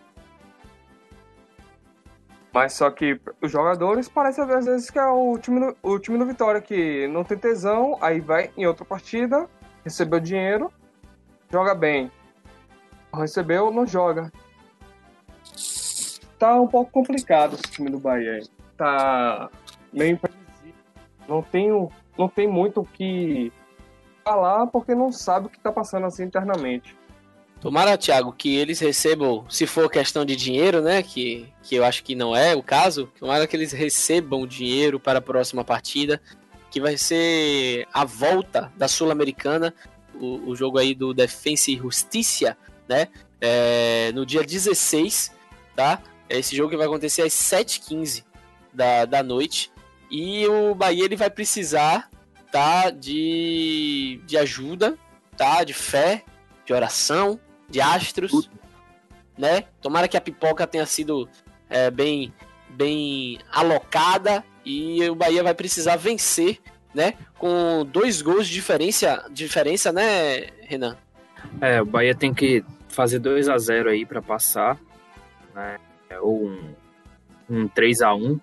[2.55, 6.17] Mas só que os jogadores parece às vezes que é o time, do, o time
[6.17, 9.49] do Vitória que não tem tesão, aí vai em outra partida,
[9.85, 10.71] recebeu dinheiro,
[11.51, 12.13] joga bem.
[13.13, 14.33] Recebeu, não joga.
[16.39, 18.41] Tá um pouco complicado esse time do Bahia.
[18.77, 19.51] Tá
[19.93, 20.75] meio imprevisível.
[21.27, 23.53] Não tem, o- não tem muito o que
[24.25, 26.97] falar porque não sabe o que tá passando assim internamente.
[27.65, 31.03] Tomara, Thiago, que eles recebam, se for questão de dinheiro, né?
[31.03, 33.11] Que, que eu acho que não é o caso.
[33.19, 36.21] Tomara que eles recebam dinheiro para a próxima partida,
[36.71, 39.73] que vai ser a volta da Sul-Americana,
[40.15, 42.55] o, o jogo aí do Defensa e Justiça,
[42.87, 43.09] né?
[43.41, 45.33] É, no dia 16,
[45.75, 46.03] tá?
[46.29, 48.25] Esse jogo que vai acontecer às 7h15
[48.75, 49.73] da, da noite.
[50.11, 52.11] E o Bahia ele vai precisar
[52.53, 54.99] tá, de, de ajuda,
[55.35, 55.65] tá?
[55.65, 56.25] De fé,
[56.67, 58.51] de oração, de astros,
[59.37, 59.65] né?
[59.81, 61.29] Tomara que a pipoca tenha sido
[61.69, 62.33] é, bem,
[62.71, 66.61] bem alocada e o Bahia vai precisar vencer,
[66.95, 67.15] né?
[67.39, 70.97] Com dois gols de diferença, diferença, né, Renan?
[71.61, 74.79] É, o Bahia tem que fazer 2 a 0 aí para passar,
[75.55, 75.79] né?
[76.21, 76.75] Ou um,
[77.51, 78.41] um 3 a 1,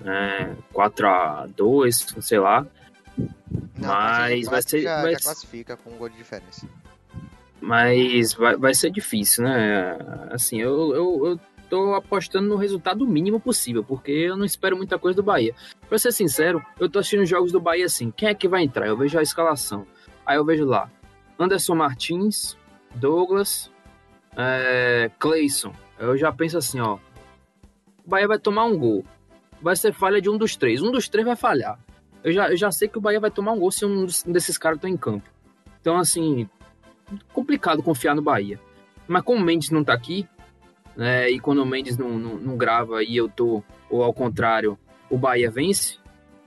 [0.00, 0.56] né?
[0.72, 2.66] 4 a 2, sei lá.
[3.78, 6.66] Não, Mas vai ser- Já, vai já classifica com um gol de diferença.
[7.66, 9.98] Mas vai, vai ser difícil, né?
[10.30, 14.96] Assim, eu, eu, eu tô apostando no resultado mínimo possível, porque eu não espero muita
[15.00, 15.52] coisa do Bahia.
[15.88, 18.86] Pra ser sincero, eu tô assistindo jogos do Bahia assim, quem é que vai entrar?
[18.86, 19.84] Eu vejo a escalação.
[20.24, 20.88] Aí eu vejo lá,
[21.36, 22.56] Anderson Martins,
[22.94, 23.68] Douglas,
[24.36, 25.72] é, Cleison.
[25.98, 26.98] Eu já penso assim, ó,
[28.04, 29.04] o Bahia vai tomar um gol.
[29.60, 30.82] Vai ser falha de um dos três.
[30.82, 31.80] Um dos três vai falhar.
[32.22, 34.56] Eu já, eu já sei que o Bahia vai tomar um gol se um desses
[34.56, 35.28] caras tá em campo.
[35.80, 36.48] Então, assim,
[37.32, 38.60] complicado confiar no Bahia.
[39.06, 40.28] Mas como o Mendes não tá aqui,
[40.96, 44.78] né, e quando o Mendes não, não, não grava e eu tô, ou ao contrário,
[45.10, 45.98] o Bahia vence,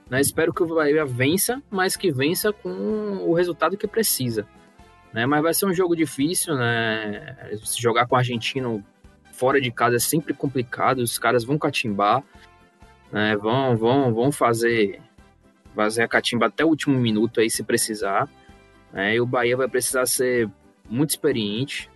[0.08, 2.70] né, espero que o Bahia vença, mas que vença com
[3.26, 4.46] o resultado que precisa.
[5.12, 8.84] Né, mas vai ser um jogo difícil, né, se jogar com o argentino
[9.32, 12.22] fora de casa é sempre complicado, os caras vão catimbar,
[13.10, 15.00] né, vão, vão, vão fazer,
[15.74, 18.28] fazer a catimba até o último minuto aí se precisar.
[18.92, 20.48] Né, e o Bahia vai precisar ser
[20.88, 21.90] muito experiente,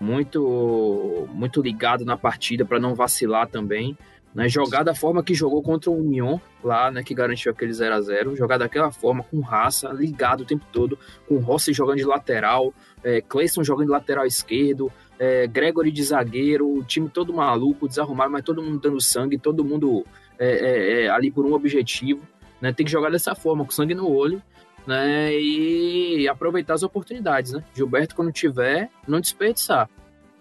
[0.00, 3.96] muito muito ligado na partida para não vacilar também,
[4.34, 4.48] né?
[4.48, 8.00] Jogar da forma que jogou contra o Union lá, né, que garantiu aquele 0 a
[8.00, 12.72] 0 jogar daquela forma com raça, ligado o tempo todo, com Rossi jogando de lateral,
[13.02, 18.30] é, Cleison jogando de lateral esquerdo, é, Gregory de zagueiro, o time todo maluco, desarrumado,
[18.30, 20.04] mas todo mundo dando sangue, todo mundo
[20.38, 22.22] é, é, é, ali por um objetivo,
[22.60, 22.72] né?
[22.72, 24.42] Tem que jogar dessa forma, com sangue no olho,
[24.88, 25.32] né?
[25.38, 27.62] E aproveitar as oportunidades, né?
[27.74, 29.88] Gilberto, quando tiver, não desperdiçar.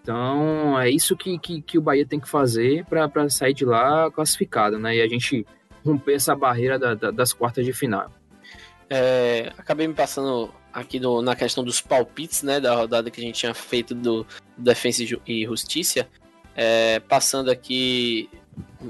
[0.01, 4.09] Então é isso que, que, que o Bahia tem que fazer para sair de lá
[4.09, 4.95] classificado, né?
[4.95, 5.45] E a gente
[5.85, 8.09] romper essa barreira da, da, das quartas de final.
[8.89, 13.23] É, acabei me passando aqui no, na questão dos palpites, né, da rodada que a
[13.23, 16.07] gente tinha feito do, do Defensa e Justiça,
[16.55, 18.29] é, passando aqui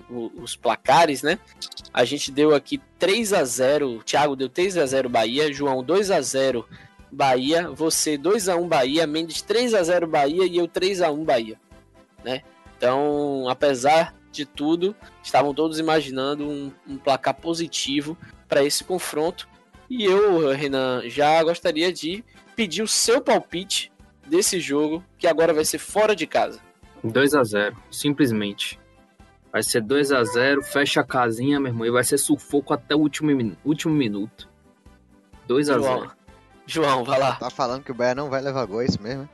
[0.09, 1.39] os placares, né?
[1.93, 6.11] A gente deu aqui 3 a 0 Thiago deu 3 a 0 Bahia, João 2
[6.11, 6.65] a 0
[7.11, 11.11] Bahia, você 2 a 1 Bahia, Mendes 3 a 0 Bahia e eu 3 a
[11.11, 11.59] 1 Bahia,
[12.23, 12.41] né?
[12.77, 19.47] Então, apesar de tudo, estavam todos imaginando um, um placar positivo para esse confronto.
[19.89, 22.23] E eu, Renan, já gostaria de
[22.55, 23.91] pedir o seu palpite
[24.27, 26.59] desse jogo, que agora vai ser fora de casa.
[27.03, 28.79] 2 a 0 simplesmente.
[29.51, 32.95] Vai ser 2 a 0 fecha a casinha, meu irmão, e vai ser sufoco até
[32.95, 34.49] o último, último minuto.
[35.47, 36.11] 2 a 0
[36.65, 37.35] João, vai lá.
[37.35, 39.27] Tá falando que o Bahia não vai levar gol, é isso mesmo?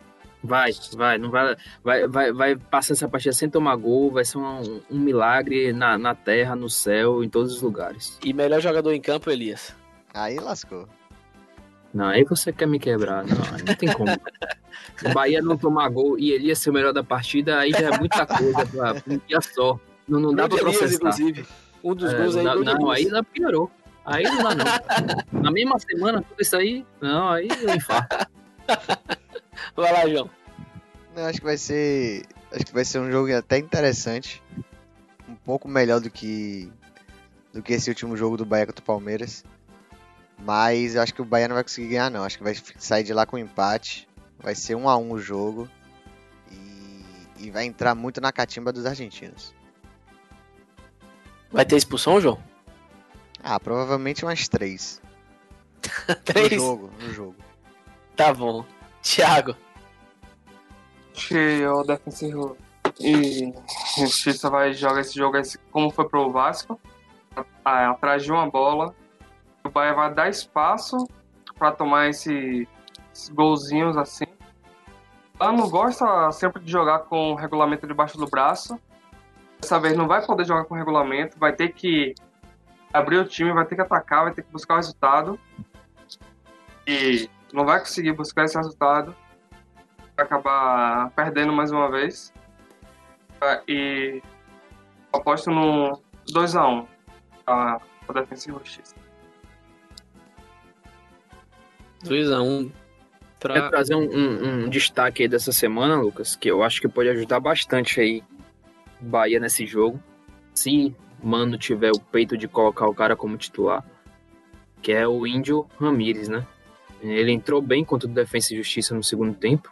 [0.43, 4.37] Vai, vai, não vai, vai, vai, vai passar essa partida sem tomar gol, vai ser
[4.37, 8.19] um, um milagre na, na terra, no céu, em todos os lugares.
[8.23, 9.73] E melhor jogador em campo, Elias.
[10.13, 10.87] Aí lascou.
[11.93, 13.23] Não, aí você quer me quebrar.
[13.23, 14.11] Não, não tem como.
[15.05, 17.97] o Bahia não tomar gol e Elias ser o melhor da partida, aí já é
[17.97, 19.79] muita coisa pra um dia só.
[20.07, 20.95] Não, não dá pra processar.
[20.95, 21.45] inclusive.
[21.83, 22.43] Um dos é, gols aí.
[22.43, 23.71] Não, não aí já piorou.
[24.05, 25.41] Aí não dá não.
[25.41, 28.27] Na mesma semana, tudo isso aí, não, aí eu infarto.
[29.75, 30.29] Vai lá, João.
[31.15, 32.25] Não, acho que vai ser.
[32.51, 34.41] Acho que vai ser um jogo até interessante.
[35.27, 36.71] Um pouco melhor do que.
[37.53, 39.43] Do que esse último jogo do Bahia contra o Palmeiras.
[40.39, 42.23] Mas eu acho que o Bahia não vai conseguir ganhar, não.
[42.23, 44.07] Acho que vai sair de lá com empate.
[44.39, 45.69] Vai ser um a um o jogo.
[46.51, 49.53] E, e vai entrar muito na catimba dos argentinos.
[51.53, 52.39] Vai ter expulsão, João?
[53.43, 54.99] Ah, provavelmente umas três.
[56.25, 56.53] três?
[56.53, 57.35] No jogo, no jogo.
[58.15, 58.65] Tá bom.
[59.03, 59.55] Thiago.
[61.13, 62.57] Que o defensivo
[62.99, 63.53] e
[63.97, 65.37] Justiça vai jogar esse jogo
[65.71, 66.79] como foi pro Vasco,
[67.63, 68.95] atrás de uma bola.
[69.63, 70.97] O Bahia vai dar espaço
[71.57, 72.67] para tomar esse,
[73.13, 74.25] esses golzinhos assim.
[75.39, 78.79] Ela não gosta sempre de jogar com o regulamento debaixo do braço.
[79.63, 82.13] Dessa vez não vai poder jogar com o regulamento, vai ter que
[82.91, 85.39] abrir o time, vai ter que atacar, vai ter que buscar o resultado.
[86.85, 89.15] E não vai conseguir buscar esse resultado.
[90.17, 92.33] Vai acabar perdendo mais uma vez.
[93.65, 94.21] E
[95.13, 95.97] aposto no
[96.29, 96.85] 2x1
[97.47, 98.95] a, a Defensa e Justiça.
[102.03, 102.69] 2x1
[103.39, 103.53] pra...
[103.53, 107.07] Quero trazer um, um, um, destaque aí dessa semana, Lucas, que eu acho que pode
[107.07, 108.21] ajudar bastante aí
[109.03, 109.99] Bahia nesse jogo.
[110.53, 113.83] Se Mano tiver o peito de colocar o cara como titular,
[114.81, 116.45] que é o Índio Ramírez, né?
[117.01, 119.71] Ele entrou bem contra o Defensa e Justiça no segundo tempo.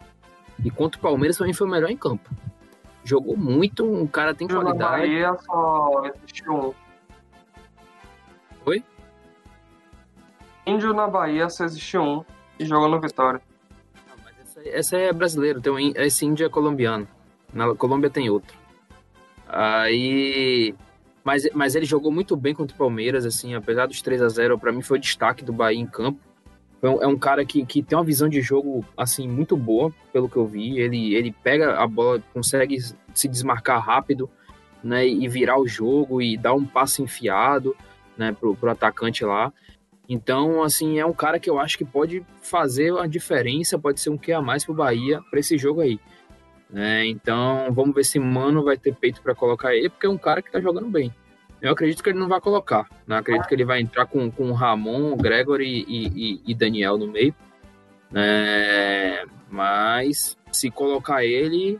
[0.63, 2.29] E contra o Palmeiras também foi o melhor em campo.
[3.03, 4.79] Jogou muito, o cara tem qualidade.
[4.79, 6.73] Na Bahia só existiu um.
[8.65, 8.83] Oi?
[10.65, 12.25] Índio na Bahia só existiu um
[12.59, 13.41] e jogou no Vitória.
[14.07, 17.07] Ah, essa, essa, é brasileiro, tem um, esse índio é colombiano.
[17.53, 18.60] Na Colômbia tem outro.
[19.51, 20.73] Aí.
[21.23, 24.57] Mas, mas ele jogou muito bem contra o Palmeiras, assim, apesar dos 3 a 0
[24.57, 26.19] para mim foi o destaque do Bahia em campo.
[26.81, 30.37] É um cara que, que tem uma visão de jogo, assim, muito boa, pelo que
[30.37, 30.79] eu vi.
[30.79, 32.75] Ele, ele pega a bola, consegue
[33.13, 34.27] se desmarcar rápido,
[34.83, 37.75] né, e virar o jogo e dar um passe enfiado,
[38.17, 39.53] né, pro, pro atacante lá.
[40.09, 44.09] Então, assim, é um cara que eu acho que pode fazer a diferença, pode ser
[44.09, 45.99] um que a mais pro Bahia para esse jogo aí.
[46.71, 47.05] Né?
[47.07, 50.41] Então, vamos ver se Mano vai ter peito para colocar ele, porque é um cara
[50.41, 51.13] que tá jogando bem.
[51.61, 52.89] Eu acredito que ele não vai colocar.
[53.05, 53.17] Né?
[53.17, 57.35] Acredito que ele vai entrar com, com Ramon, Gregory e, e, e Daniel no meio.
[58.13, 61.79] É, mas se colocar ele,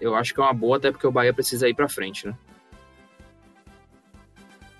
[0.00, 2.34] eu acho que é uma boa, até porque o Bahia precisa ir para frente, né?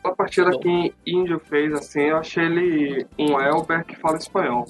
[0.03, 4.67] A partida que Índio fez, assim, eu achei ele um Elber que fala espanhol.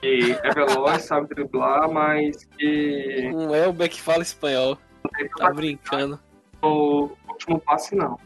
[0.00, 3.30] Que é veloz, sabe driblar, mas que.
[3.34, 4.78] Um Elber que fala espanhol.
[5.36, 6.18] Tá brincando.
[6.62, 8.18] O último passe, não.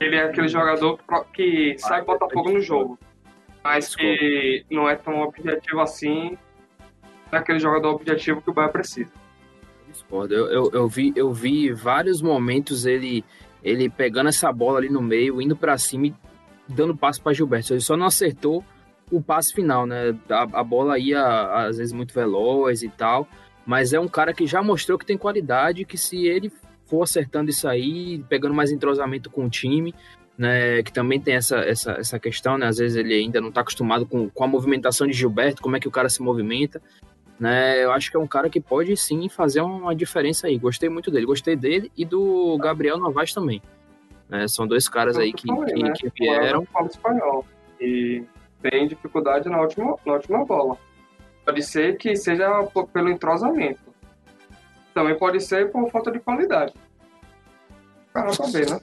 [0.00, 0.98] Ele é aquele jogador
[1.32, 2.98] que sabe botar fogo no jogo.
[3.62, 6.36] Mas que não é tão objetivo assim.
[7.30, 9.10] É aquele jogador objetivo que o Bahia precisa.
[9.88, 10.34] Discordo.
[10.34, 13.24] Eu, eu, eu, vi, eu vi vários momentos ele,
[13.62, 16.14] ele pegando essa bola ali no meio, indo para cima e
[16.66, 17.72] dando passo para Gilberto.
[17.72, 18.64] Ele só não acertou
[19.12, 20.16] o passe final, né?
[20.28, 21.22] A, a bola ia
[21.66, 23.28] às vezes muito veloz e tal.
[23.64, 26.50] Mas é um cara que já mostrou que tem qualidade, que se ele
[26.86, 29.94] for acertando isso aí, pegando mais entrosamento com o time,
[30.36, 33.60] né, que também tem essa, essa, essa questão, né, às vezes ele ainda não está
[33.60, 36.82] acostumado com, com a movimentação de Gilberto, como é que o cara se movimenta,
[37.38, 40.58] Né, eu acho que é um cara que pode sim fazer uma diferença aí.
[40.58, 41.26] Gostei muito dele.
[41.26, 43.60] Gostei dele e do Gabriel Novaes também.
[44.28, 45.92] Né, são dois caras aí que, falei, que, né?
[45.92, 46.64] que vieram.
[46.66, 47.44] fala espanhol
[47.80, 48.22] e
[48.62, 50.78] tem dificuldade na última, na última bola.
[51.44, 52.48] Pode ser que seja
[52.92, 53.80] pelo entrosamento.
[54.94, 56.74] Também pode ser por falta de qualidade.
[58.14, 58.80] Cara, pra ver, né?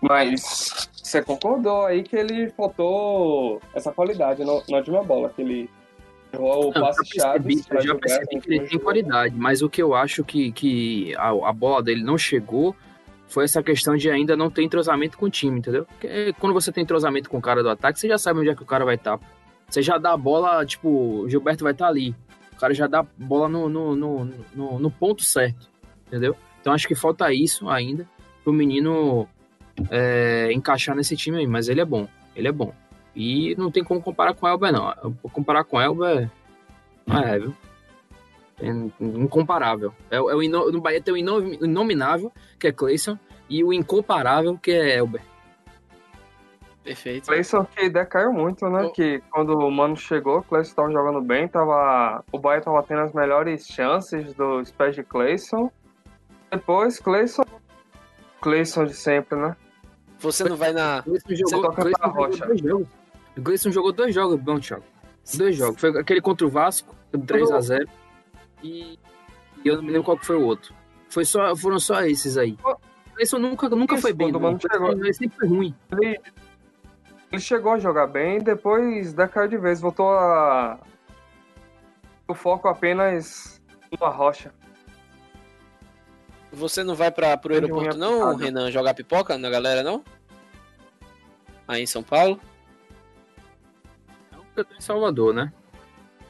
[0.00, 5.70] Mas você concordou aí que ele faltou essa qualidade no- na última bola, que ele
[6.32, 7.76] errou o passe eu já percebi, chave.
[7.76, 11.30] eu já percebi que ele tem qualidade, mas o que eu acho que, que a,
[11.30, 12.76] a bola dele não chegou
[13.28, 15.84] foi essa questão de ainda não ter entrosamento com o time, entendeu?
[15.84, 18.54] Porque quando você tem entrosamento com o cara do ataque, você já sabe onde é
[18.54, 19.20] que o cara vai estar.
[19.68, 22.14] Você já dá a bola, tipo, o Gilberto vai estar ali.
[22.52, 24.24] O cara já dá a bola no, no, no,
[24.54, 25.68] no, no ponto certo,
[26.06, 26.34] entendeu?
[26.60, 28.08] Então acho que falta isso ainda
[28.42, 29.28] pro menino
[29.90, 32.72] é, encaixar nesse time aí, mas ele é bom, ele é bom.
[33.14, 34.92] E não tem como comparar com o Elber, não.
[35.32, 36.30] Comparar com o Elber,
[37.06, 37.54] não é, viu?
[38.60, 38.68] É
[39.00, 39.92] incomparável.
[40.10, 43.72] É, é o ino, no Bahia tem o ino, inominável, que é Cleison, e o
[43.72, 45.22] incomparável, que é Elber.
[46.82, 47.26] Perfeito.
[47.26, 48.84] Cleison que decaiu muito, né?
[48.84, 48.90] Oh.
[48.90, 52.24] Que quando o Mano chegou, o Cleison tava jogando bem, tava...
[52.32, 55.70] o Bahia tava tendo as melhores chances dos pés de Cleison.
[56.50, 57.44] Depois, Cleison...
[58.40, 59.56] Cleison de sempre, né?
[60.20, 61.02] Você não vai na.
[61.02, 62.46] Gleison jogou, pra jogou rocha.
[62.46, 62.88] dois jogos.
[63.36, 64.84] O Gleison jogou dois jogos, bom, Thiago.
[65.36, 65.80] Dois jogos.
[65.80, 67.86] Foi aquele contra o Vasco, 3x0.
[68.62, 68.98] E,
[69.64, 70.74] e eu não me lembro qual que foi o outro.
[71.08, 72.56] Foi só, foram só esses aí.
[72.64, 72.76] O
[73.14, 74.58] Gleison nunca, nunca Isso, foi bem, não.
[74.58, 74.92] Chegou.
[74.92, 75.74] Ele sempre foi ruim.
[75.92, 76.20] Ele,
[77.32, 80.78] ele chegou a jogar bem, depois decaiu de vez, voltou a.
[82.26, 84.52] O foco apenas numa rocha.
[86.52, 88.36] Você não vai pra, pro aeroporto, não.
[88.36, 90.04] Renan, jogar pipoca na galera, não?
[91.66, 92.40] Aí em São Paulo?
[94.32, 95.52] Não eu tô em Salvador, né?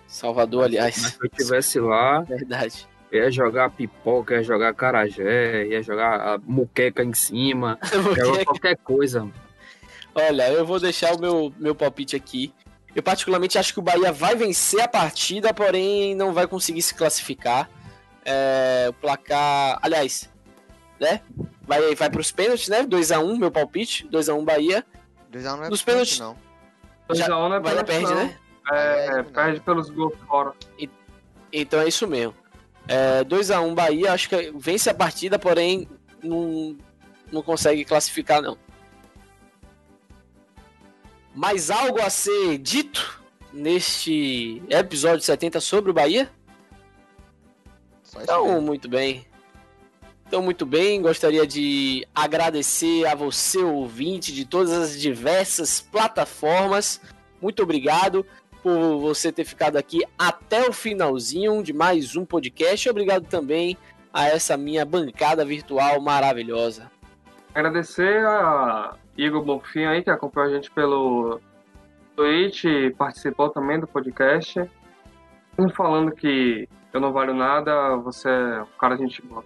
[0.08, 0.94] Salvador, Mas aliás.
[0.96, 2.88] se eu estivesse lá, Verdade.
[3.12, 7.78] ia jogar pipoca, ia jogar carajé, ia jogar a muqueca em cima,
[8.36, 9.28] ia qualquer coisa.
[10.14, 12.52] olha, eu vou deixar o meu, meu palpite aqui.
[12.94, 16.94] Eu particularmente acho que o Bahia vai vencer a partida, porém não vai conseguir se
[16.94, 17.68] classificar.
[18.24, 19.78] É, o placar.
[19.82, 20.28] Aliás,
[20.98, 21.20] né?
[21.62, 22.82] Vai, vai pros pênaltis, né?
[22.82, 24.08] 2x1, meu palpite.
[24.08, 24.84] 2x1 Bahia.
[25.30, 26.36] 2x1 não é Nos pênalti, pênaltis- não.
[27.08, 28.26] 2x1 não é Bahia pênalti, perde, não.
[28.26, 28.36] né?
[28.72, 30.52] É, Bahia, perde pelos gols fora.
[31.52, 32.34] Então é isso mesmo.
[32.86, 35.88] É, 2x1 Bahia, acho que vence a partida, porém
[36.22, 36.76] não,
[37.30, 38.56] não consegue classificar, não.
[41.34, 46.30] Mais algo a ser dito neste episódio 70 sobre o Bahia?
[48.20, 49.26] Então, muito bem.
[50.26, 57.00] Então, muito bem, gostaria de agradecer a você, ouvinte, de todas as diversas plataformas.
[57.40, 58.26] Muito obrigado
[58.62, 62.88] por você ter ficado aqui até o finalzinho de mais um podcast.
[62.88, 63.76] Obrigado também
[64.12, 66.90] a essa minha bancada virtual maravilhosa.
[67.54, 71.40] Agradecer a Igor Bonfim aí, que acompanhou a gente pelo
[72.14, 74.58] Twitch e participou também do podcast.
[75.58, 79.44] Mesmo falando que eu não valho nada, você é um cara de gente boa.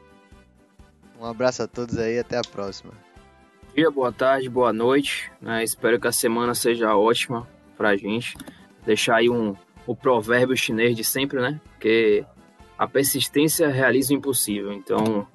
[1.20, 2.92] Um abraço a todos aí até a próxima.
[2.92, 5.30] Bom dia, boa tarde, boa noite.
[5.40, 5.62] né?
[5.62, 8.36] Espero que a semana seja ótima pra gente.
[8.84, 9.54] Deixar aí um,
[9.86, 11.60] o provérbio chinês de sempre, né?
[11.78, 12.24] Que
[12.78, 14.72] a persistência realiza o impossível.
[14.72, 15.26] Então,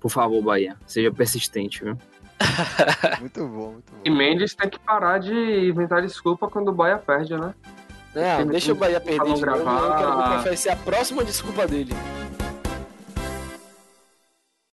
[0.00, 1.96] por favor, Bahia, seja persistente, viu?
[3.20, 4.16] Muito bom, muito E bom.
[4.16, 5.32] Mendes tem que parar de
[5.68, 7.52] inventar desculpa quando o Bahia perde, né?
[8.14, 9.44] Não, deixa o Bahia perder de novo.
[9.44, 9.98] Eu gravar.
[9.98, 11.92] quero qual vai ser a próxima desculpa dele.